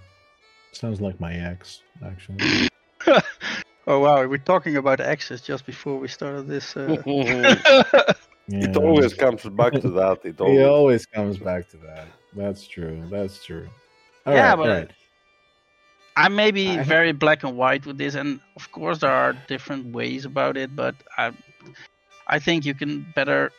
[0.71, 2.69] Sounds like my ex, actually.
[3.88, 6.77] oh wow, we're talking about exes just before we started this.
[6.77, 7.01] Uh...
[7.05, 7.83] Yeah.
[8.49, 10.19] It always comes back to that.
[10.23, 10.65] It It always.
[10.65, 12.07] always comes back to that.
[12.33, 13.03] That's true.
[13.11, 13.67] That's true.
[14.28, 14.91] All Yeah, right, but- all right.
[16.17, 19.34] I may be I- very black and white with this, and of course there are
[19.47, 21.32] different ways about it, but I,
[22.28, 23.51] I think you can better.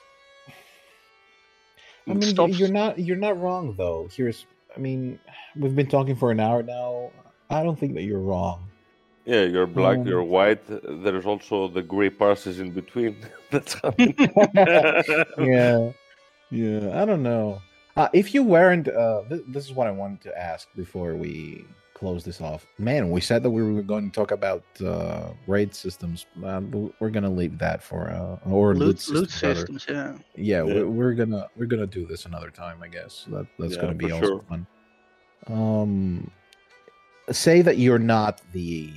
[2.09, 2.51] I mean, stop.
[2.53, 4.09] you're not you're not wrong though.
[4.13, 5.21] Here's, I mean,
[5.57, 7.11] we've been talking for an hour now.
[7.51, 8.65] I don't think that you're wrong.
[9.25, 10.63] Yeah, you're black, Um, you're white.
[10.67, 13.17] There's also the gray parses in between.
[13.51, 14.17] That's happening.
[15.39, 15.93] yeah,
[16.51, 17.03] yeah.
[17.03, 17.61] I don't know.
[17.99, 21.65] Uh, if you weren't, uh, th- this is what I wanted to ask before we
[21.95, 22.65] close this off.
[22.79, 26.27] Man, we said that we were going to talk about uh, raid systems.
[26.45, 29.43] Um, but we're gonna leave that for uh, or loot, loot, loot systems.
[29.43, 29.55] rather.
[29.57, 30.17] systems, yeah.
[30.37, 30.75] Yeah, Yeah.
[30.75, 32.81] We're, we're gonna we're gonna do this another time.
[32.85, 34.45] I guess that that's Yeah, gonna be for also sure.
[34.49, 34.67] fun.
[35.49, 36.31] Um,
[37.33, 38.93] say that you're not the.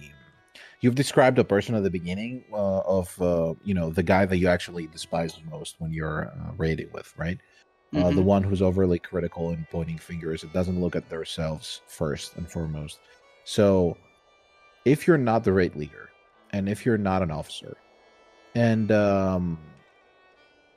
[0.82, 4.38] You've described a person at the beginning uh, of uh, you know the guy that
[4.38, 7.40] you actually despise the most when you're uh, raiding with, right?
[7.96, 8.26] Uh, the Mhm.
[8.26, 10.44] one who's overly critical and pointing fingers.
[10.44, 13.02] It doesn't look at themselves first and foremost.
[13.44, 13.98] So,
[14.86, 16.14] if you're not the raid leader,
[16.52, 17.78] and if you're not an officer,
[18.56, 19.60] and um,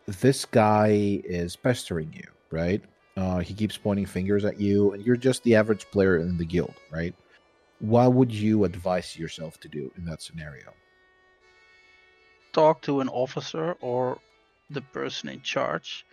[0.07, 2.83] this guy is pestering you, right?
[3.17, 6.45] Uh, he keeps pointing fingers at you, and you're just the average player in the
[6.47, 7.15] guild, right?
[7.81, 10.75] What would you advise yourself to do in that scenario?
[12.53, 14.23] Talk to an officer or
[14.71, 16.07] the person in charge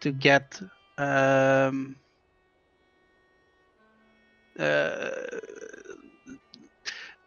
[0.00, 0.60] to get
[0.98, 1.96] um,
[4.58, 5.10] uh,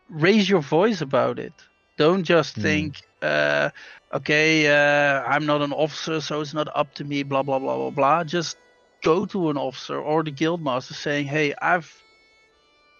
[0.10, 1.54] raise your voice about it.
[1.98, 2.60] Don't just Hmm.
[2.60, 3.70] think, uh,
[4.14, 7.24] okay, uh, I'm not an officer, so it's not up to me.
[7.24, 8.24] Blah blah blah blah blah.
[8.24, 8.58] Just
[9.04, 11.92] go to an officer or the guild master saying, "Hey, I've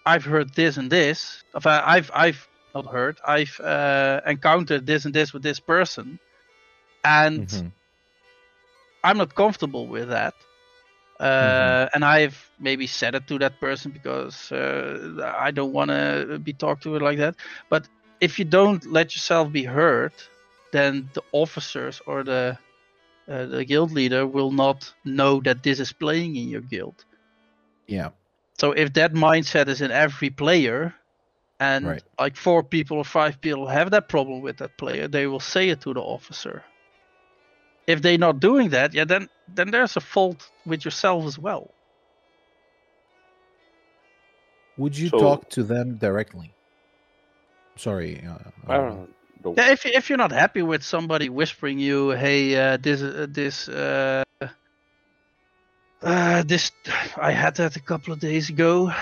[0.04, 1.44] I've heard this and this.
[1.54, 3.18] I've I've I've not heard.
[3.26, 6.18] I've uh, encountered this and this with this person,
[7.04, 7.72] and Mhm.
[9.02, 10.34] I'm not comfortable with that.
[11.20, 16.38] Uh, And I've maybe said it to that person because uh, I don't want to
[16.42, 17.36] be talked to it like that.
[17.70, 17.88] But
[18.20, 20.12] if you don't let yourself be heard,
[20.72, 22.58] then the officers or the
[23.30, 27.04] uh, the guild leader will not know that this is playing in your guild.
[27.86, 28.10] Yeah.
[28.60, 30.94] So if that mindset is in every player,
[31.58, 32.18] and Right.
[32.18, 35.68] like four people or five people have that problem with that player, they will say
[35.70, 36.64] it to the officer.
[37.90, 41.64] If they're not doing that, yeah, then then there's a fault with yourself as well.
[44.76, 46.52] Would you So- talk to them directly?
[47.76, 48.22] Sorry.
[48.26, 48.88] Uh, I don't
[49.44, 49.54] know.
[49.56, 53.68] Yeah, if if you're not happy with somebody whispering you, hey, uh, this uh, this
[53.68, 54.22] uh,
[56.02, 56.72] uh, this,
[57.16, 58.92] I had that a couple of days ago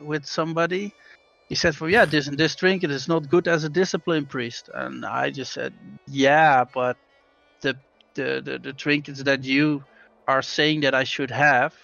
[0.00, 0.94] with somebody.
[1.48, 4.70] He said, "For yeah, this and this trinket is not good as a discipline priest,"
[4.72, 5.72] and I just said,
[6.06, 6.96] "Yeah, but
[7.60, 7.74] the
[8.14, 9.84] the the, the trinkets that you
[10.28, 11.74] are saying that I should have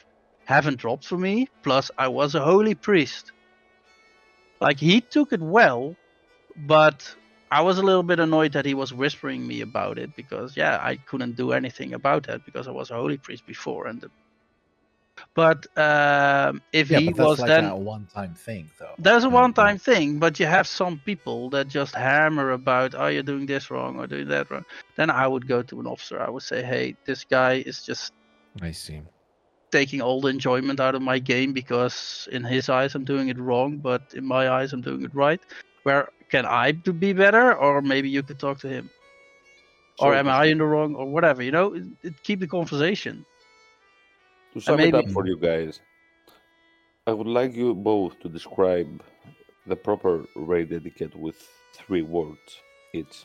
[0.45, 1.49] haven't dropped for me.
[1.63, 3.33] Plus, I was a holy priest."
[4.61, 5.95] Like he took it well,
[6.57, 7.15] but
[7.51, 10.79] I was a little bit annoyed that he was whispering me about it because yeah,
[10.83, 14.11] I couldn't do anything about that because I was a holy priest before and the...
[15.35, 18.99] but um, if yeah, he but that's was like then a one-time thing, though.
[18.99, 23.07] there's a Mm, one-time thing, but you have some people that just hammer about, oh,
[23.09, 24.65] you're doing this wrong or doing that wrong.
[24.97, 26.21] Then I would go to an officer.
[26.21, 28.13] I would say, hey, this guy is just
[28.63, 29.03] I see.
[29.73, 33.39] taking all the enjoyment out of my game because in his eyes I'm doing it
[33.39, 35.41] wrong, but in my eyes I'm doing it right.
[35.83, 38.91] Where can I be better, or maybe you could talk to him,
[39.99, 41.43] or am I in the wrong, or whatever?
[41.43, 43.25] You know, it, it, keep the conversation.
[44.59, 45.79] To sum it up for you guys,
[47.07, 49.05] I would like you both to describe
[49.69, 51.37] the proper raid etiquette with
[51.75, 52.61] three words
[52.93, 53.25] each.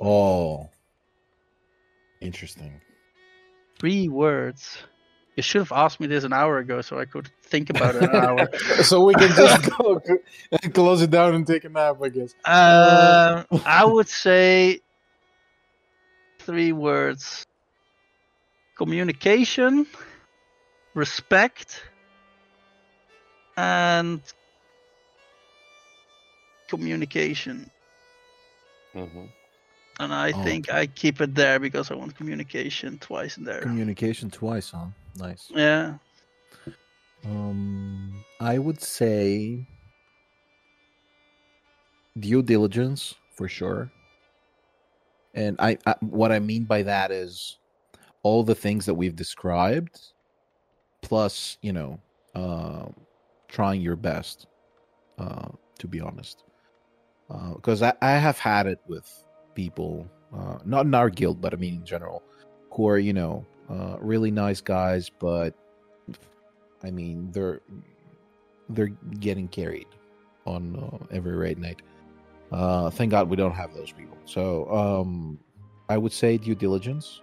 [0.00, 0.70] Oh,
[2.20, 2.80] interesting.
[3.78, 4.78] Three words.
[5.36, 8.02] You should have asked me this an hour ago, so I could think about it
[8.02, 8.48] an hour.
[8.82, 10.02] so we can just go
[10.74, 12.34] close it down and take a nap, I guess.
[12.44, 14.80] Um, I would say
[16.40, 17.46] three words:
[18.74, 19.86] communication,
[20.94, 21.82] respect,
[23.56, 24.22] and
[26.68, 27.70] communication.
[28.94, 29.26] hmm
[30.00, 33.72] And I Oh, think I keep it there because I want communication twice in there.
[33.72, 34.88] Communication twice, huh?
[35.16, 35.54] Nice.
[35.54, 35.96] yeah.
[37.24, 39.66] Um, I would say
[42.18, 43.92] due diligence for sure.
[45.34, 47.58] And I, I what I mean by that is
[48.22, 50.11] all the things that we've described
[51.02, 52.00] plus, you know,
[52.34, 52.86] uh,
[53.48, 54.46] trying your best
[55.18, 55.48] uh,
[55.78, 56.44] to be honest.
[57.54, 59.08] Because I, I have had it with
[59.54, 60.06] people,
[60.36, 62.22] uh, not in our guild, but I mean in general,
[62.70, 65.54] who are, you know, uh, really nice guys, but
[66.84, 67.60] I mean, they're
[68.68, 69.86] they're getting carried
[70.46, 71.80] on uh, every raid night.
[72.50, 74.16] Uh, thank God we don't have those people.
[74.24, 75.38] So um,
[75.88, 77.22] I would say due diligence.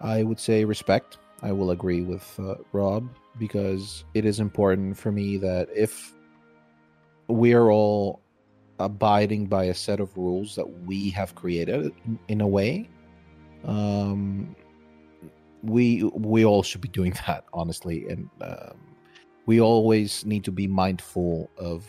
[0.00, 1.18] I would say respect.
[1.44, 3.06] I will agree with uh, Rob
[3.38, 6.14] because it is important for me that if
[7.28, 8.22] we are all
[8.78, 11.92] abiding by a set of rules that we have created
[12.28, 12.88] in a way,
[13.64, 14.56] um,
[15.62, 18.06] we we all should be doing that honestly.
[18.08, 18.78] And um,
[19.44, 21.86] we always need to be mindful of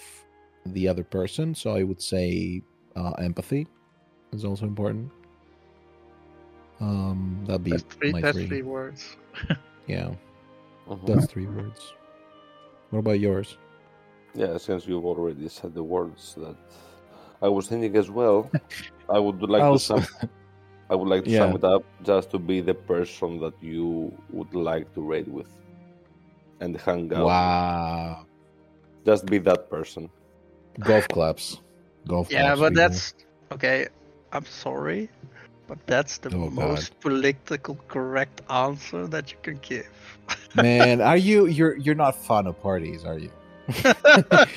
[0.65, 1.55] the other person.
[1.55, 2.61] So i would say
[2.97, 3.67] uh, empathy
[4.33, 5.11] is also important
[6.81, 8.47] um that'd be That's three, my that's three.
[8.47, 9.17] three words.
[9.87, 10.09] yeah
[10.87, 11.05] Mhm.
[11.07, 11.93] that's three words
[12.91, 13.57] what about yours
[14.35, 16.55] Yeah, since you've already said the words that
[17.41, 18.51] I was thinking as well,
[19.09, 20.03] I would like to sum.
[20.91, 21.39] I would like to Yeah.
[21.39, 25.47] sum it up just to be the person that you would like to raid with,
[26.59, 27.25] and hang out.
[27.25, 28.25] wow
[29.05, 30.09] Just be that person.
[30.83, 31.61] golf claps
[32.07, 32.81] golf Yeah, claps, but people.
[32.81, 33.13] that's
[33.53, 33.87] okay.
[34.33, 35.09] I'm sorry,
[35.67, 36.53] but that's the Oh, God.
[36.53, 39.87] most political correct answer that you can give.
[40.55, 43.31] man are you you're you're not fun of parties are you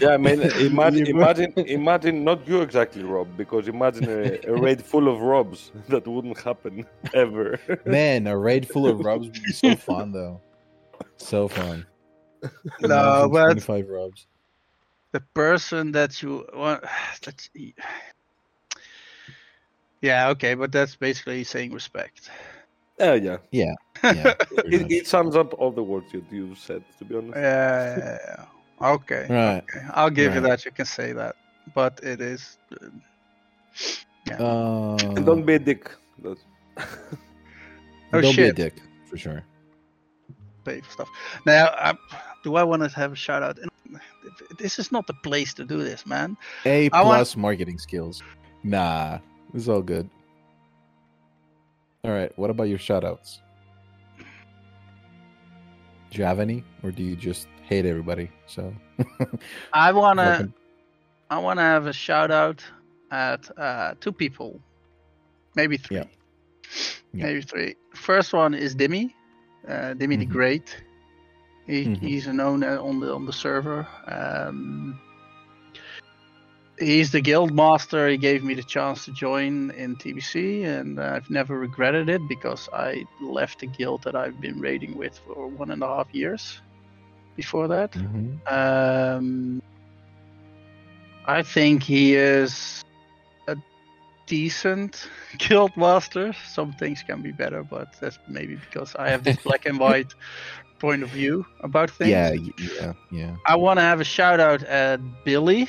[0.01, 0.41] Yeah, I mean,
[0.73, 5.73] imagine, imagine, imagine not you exactly, Rob, because imagine a, a raid full of Robs.
[5.89, 7.59] That wouldn't happen ever.
[7.87, 10.43] Man, a raid full of rubs would be so fun, though.
[11.17, 11.87] So fun.
[12.83, 14.27] No, Imagine but 25 rubs.
[15.13, 16.85] the person that you want,
[17.25, 17.49] that's,
[20.03, 22.31] yeah, okay, but that's basically saying respect.
[23.01, 23.39] Oh yeah.
[23.53, 23.75] Yeah.
[24.05, 24.35] Yeah.
[24.67, 26.85] It, it sums up all the words you you said.
[26.99, 27.37] To be honest.
[27.37, 28.19] Yeah, yeah,
[28.81, 28.91] yeah.
[28.95, 29.63] Okay, Right.
[29.67, 29.87] okay.
[29.93, 30.65] I'll give you that.
[30.65, 31.35] You can say that.
[31.75, 32.59] but it is.
[32.73, 32.87] Uh,
[34.27, 34.37] yeah.
[34.39, 34.97] Uh,
[35.27, 35.91] don't be a dick.
[36.25, 36.37] Oh,
[38.13, 38.75] don't be a dick
[39.11, 39.43] for sure.
[40.65, 41.09] pay for stuff.
[41.47, 41.95] Now, I,
[42.45, 43.59] do I want to have a shout out?
[44.59, 46.37] This is not the place to do this, man.
[46.65, 48.23] A I want- plus marketing skills.
[48.63, 49.19] Nah,
[49.55, 50.09] it's all good.
[52.05, 52.33] All right.
[52.39, 53.39] What about your shoutouts?
[56.11, 58.31] Do you have any, or do you just hate everybody?
[58.47, 58.73] So
[59.73, 60.49] I wanna,
[61.29, 62.65] I wanna have a shout out
[63.11, 64.59] at uh, two people,
[65.55, 66.05] maybe three, Yeah.
[67.13, 67.27] Yeah.
[67.27, 67.75] maybe three.
[67.95, 69.13] First one is Dimmy,
[69.67, 70.31] uh, Dimmy the Mhm.
[70.31, 70.83] Great.
[71.67, 71.99] He, Mhm.
[72.01, 73.87] He's a known uh, on the on the server.
[74.07, 74.99] Um,
[76.81, 78.09] he's the guild master.
[78.09, 82.69] He gave me the chance to join in TBC, and I've never regretted it because
[82.73, 86.61] I left the guild that I've been raiding with for one and a half years.
[87.37, 88.41] Before that, Mhm.
[88.51, 89.61] um,
[91.27, 92.83] I think he is
[93.49, 93.57] a
[94.27, 96.33] decent guild master.
[96.33, 100.13] Some things can be better, but that's maybe because I have this black and white
[100.79, 102.11] point of view about things.
[102.11, 102.33] Yeah,
[102.81, 103.37] yeah, yeah.
[103.47, 105.69] I want to have a shout out at Billy.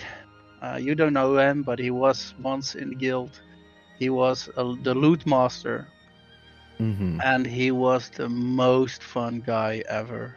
[0.62, 3.42] Uh, you don't know him, but he was once in the guild.
[3.98, 5.88] He was a, the loot master,
[6.78, 10.36] hmm and he was the most fun guy ever.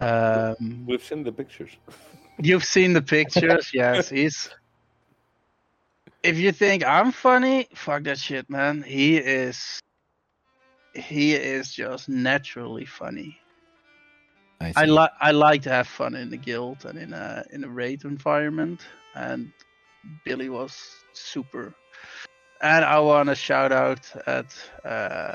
[0.00, 1.70] Um, We've seen the pictures.
[2.38, 4.08] You've seen the pictures, yes.
[4.08, 4.48] He's.
[6.22, 8.82] If you think I'm funny, fuck that shit, man.
[8.82, 9.80] He is.
[10.94, 13.38] He is just naturally funny.
[14.60, 17.64] I, I like I like to have fun in the guild and in a in
[17.64, 18.80] a raid environment,
[19.14, 19.52] and
[20.24, 20.76] Billy was
[21.12, 21.74] super.
[22.62, 24.54] And I want to shout out at.
[24.84, 25.34] Uh,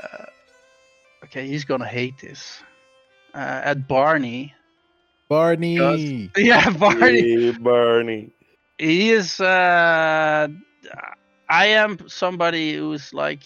[1.24, 2.62] okay, he's gonna hate this.
[3.34, 4.54] Uh, at Barney.
[5.28, 6.30] Barney.
[6.36, 7.20] Yeah, Barney.
[7.22, 8.30] Hey, Barney.
[8.78, 10.48] he is uh
[11.48, 13.42] i am somebody who's like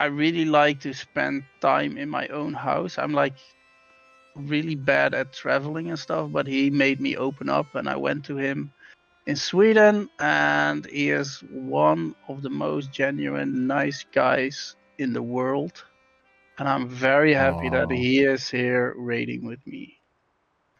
[0.00, 3.36] i really like to spend time in my own house i'm like
[4.36, 8.24] really bad at traveling and stuff but he made me open up and i went
[8.24, 8.70] to him
[9.26, 15.84] in sweden and he is one of the most genuine nice guys in the world
[16.58, 19.94] and i'm very happy that he is here raiding with me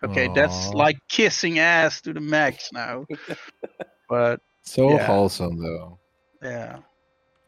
[0.04, 3.04] Okay, that's like kissing ass to the max now.
[4.08, 5.06] but So Yeah.
[5.06, 5.98] wholesome, though.
[6.42, 6.78] yeah.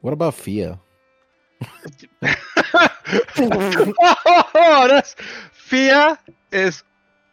[0.01, 0.81] What about Fia?
[3.39, 5.15] oh, that's
[5.53, 6.19] Fia
[6.53, 6.82] is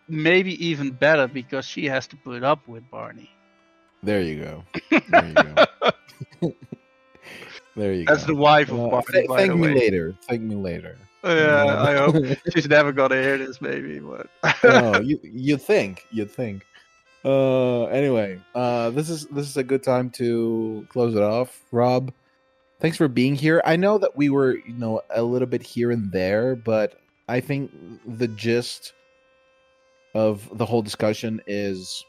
[0.07, 3.29] maybe even better because she has to put up with Barney.
[4.03, 4.63] There you go.
[5.09, 5.65] There you go.
[7.75, 8.33] there you That's go.
[8.33, 9.05] the wife of Uh, Barney.
[9.11, 9.75] th- by thank the me way.
[9.75, 10.15] later.
[10.27, 10.95] Thank me later.
[11.23, 12.15] Yeah, I hope
[12.53, 13.99] she's never gonna hear this, maybe.
[13.99, 14.27] But
[14.63, 16.63] oh, you you think you think.
[17.25, 21.59] Uh, anyway, uh, this is this is a good time to close it off.
[21.71, 22.13] Rob,
[22.79, 23.61] thanks for being here.
[23.65, 27.39] I know that we were you know a little bit here and there, but I
[27.39, 27.71] think
[28.05, 28.93] the gist
[30.13, 32.03] of the whole discussion is,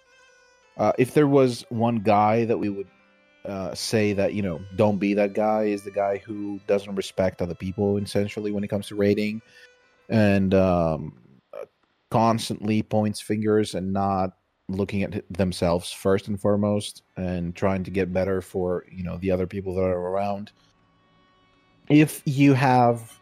[0.76, 2.86] uh, if there was one guy that we would
[3.44, 7.40] uh, say that you know don't be that guy is the guy who doesn't respect
[7.40, 9.40] other people essentially when it comes to raiding
[10.08, 11.12] and um,
[12.10, 14.32] constantly points fingers and not
[14.68, 19.30] looking at themselves first and foremost and trying to get better for you know the
[19.30, 20.52] other people that are around.
[21.88, 23.18] If you have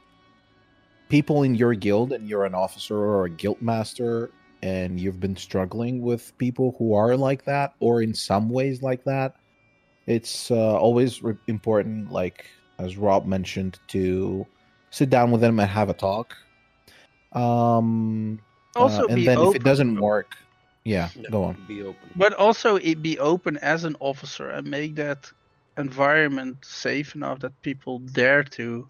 [1.08, 4.30] people in your guild and you're an officer or a guild master
[4.62, 9.04] and you've been struggling with people who are like that or in some ways like
[9.04, 9.36] that
[10.06, 12.46] it's uh, always re- important like
[12.78, 14.44] as rob mentioned to
[14.90, 16.36] sit down with them and have a talk.
[17.32, 18.40] Um
[18.74, 20.36] also uh, and then if it doesn't work
[20.86, 22.10] yeah, Yeah, go on Be open.
[22.14, 25.30] But also it be open as an officer and make that
[25.76, 28.88] environment safe enough that people dare to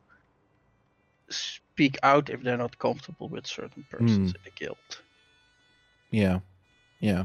[1.31, 4.77] speak out if they're not comfortable with certain persons in the guild.
[6.11, 6.41] Yeah,
[7.01, 7.25] yeah.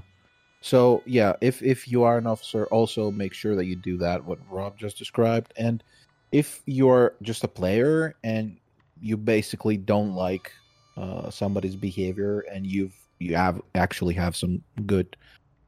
[0.61, 4.23] So yeah, if if you are an officer, also make sure that you do that.
[4.23, 5.83] What Rob just described, and
[6.31, 8.57] if you're just a player and
[9.01, 10.51] you basically don't like
[10.95, 15.15] uh, somebody's behavior, and you've you have actually have some good,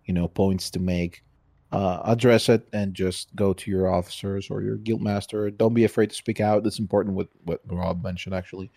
[0.05, 1.23] you know, points to make,
[1.71, 5.49] uh, address it and just go to your officers or your guild master.
[5.49, 6.63] Don't be afraid to speak out.
[6.63, 7.15] That's important.
[7.15, 8.71] What what Rob mentioned actually.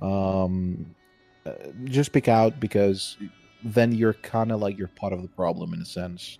[0.00, 0.94] Um,
[1.46, 1.52] uh,
[1.84, 3.16] just speak out because
[3.64, 6.38] then you're kind of like you're part of the problem in a sense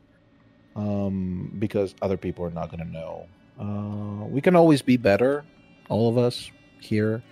[0.76, 3.26] um because other people are not going to know
[3.60, 5.44] uh we can always be better
[5.88, 6.50] all of us
[6.80, 7.22] here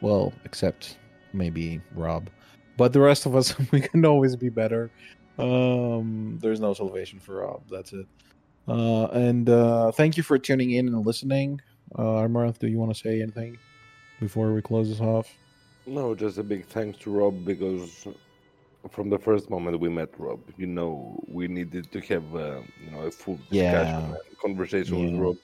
[0.00, 0.96] well except
[1.32, 2.28] maybe rob
[2.80, 4.82] but the rest of us we can always be better
[5.38, 7.60] Um, there's no salvation for Rob.
[7.74, 8.06] That's it.
[8.68, 11.48] Uh, and uh, thank you for tuning in and listening.
[11.98, 13.52] Uh, Amaranth, do you want to say anything
[14.24, 15.26] before we close this off?
[15.86, 18.06] No, just a big thanks to Rob because
[18.94, 20.90] from the first moment we met Rob, you know,
[21.36, 24.14] we needed to have uh, you know a full discussion, Yeah.
[24.44, 25.04] conversation Yeah.
[25.10, 25.36] with Rob.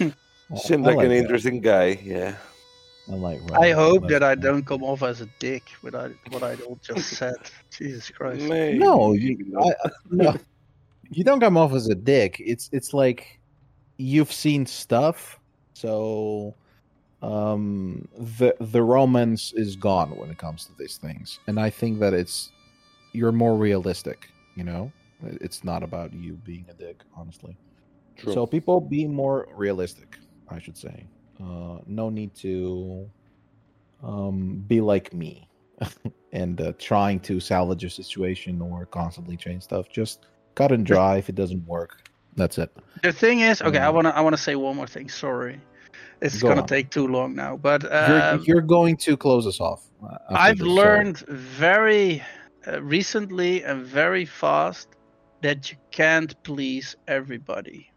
[0.00, 1.22] I- Seemed I like, an that.
[1.22, 1.88] interesting guy.
[2.14, 2.32] Yeah.
[3.10, 3.40] I like.
[3.52, 6.78] I hope that I don't come off as a dick with I, what I all
[6.82, 7.36] just said.
[7.70, 8.42] Jesus Christ.
[8.42, 9.36] Maybe, No, you.
[9.60, 10.36] I, no,
[11.10, 12.40] you don't come off as a dick.
[12.40, 13.38] It's it's like
[13.98, 15.38] you've seen stuff,
[15.74, 16.54] so
[17.22, 22.00] um, the the romance is gone when it comes to these things, and I think
[22.00, 22.52] that it's
[23.12, 24.28] you're more realistic.
[24.56, 27.56] You know, it's not about you being a dick, honestly.
[28.16, 28.32] True.
[28.32, 30.16] So people be more realistic,
[30.48, 31.06] I should say.
[31.42, 33.08] Uh, no need to
[34.02, 35.48] um, be like me
[36.32, 39.88] and uh, trying to salvage a situation or constantly change stuff.
[39.90, 41.16] Just cut and dry.
[41.16, 42.70] If it doesn't work, that's it.
[43.02, 45.08] The thing is, okay, I Um, wanna I wanna say one more thing.
[45.08, 45.60] Sorry,
[46.20, 46.66] it's Go gonna on.
[46.68, 47.56] take too long now.
[47.56, 49.82] But you're, um, you're going to close us off.
[50.28, 52.22] I've this, so- learned very
[52.66, 54.88] uh, recently and very fast
[55.42, 57.90] that you can't please everybody,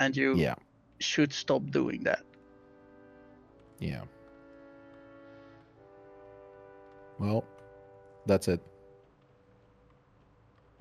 [0.00, 0.54] and you Yeah,
[0.98, 2.22] should stop doing that.
[3.82, 4.02] Yeah.
[7.18, 7.44] Well,
[8.26, 8.60] that's it.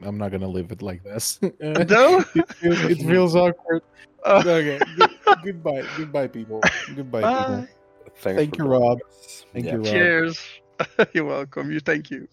[0.04, 1.40] I'm not gonna leave it like this.
[1.60, 2.24] No?
[2.34, 3.82] it, feels, it feels awkward.
[4.26, 4.80] Uh, okay.
[4.98, 5.10] Good,
[5.44, 5.84] goodbye.
[5.98, 6.62] Goodbye, people.
[6.96, 7.38] Goodbye, Bye.
[7.46, 7.68] people.
[8.18, 9.00] Thanks Thank you, Rob.
[9.08, 9.46] us.
[9.54, 9.74] Thank Yeah.
[9.74, 9.86] you, Rob.
[9.86, 10.46] Cheers.
[11.14, 11.72] You're welcome.
[11.72, 12.28] You thank you.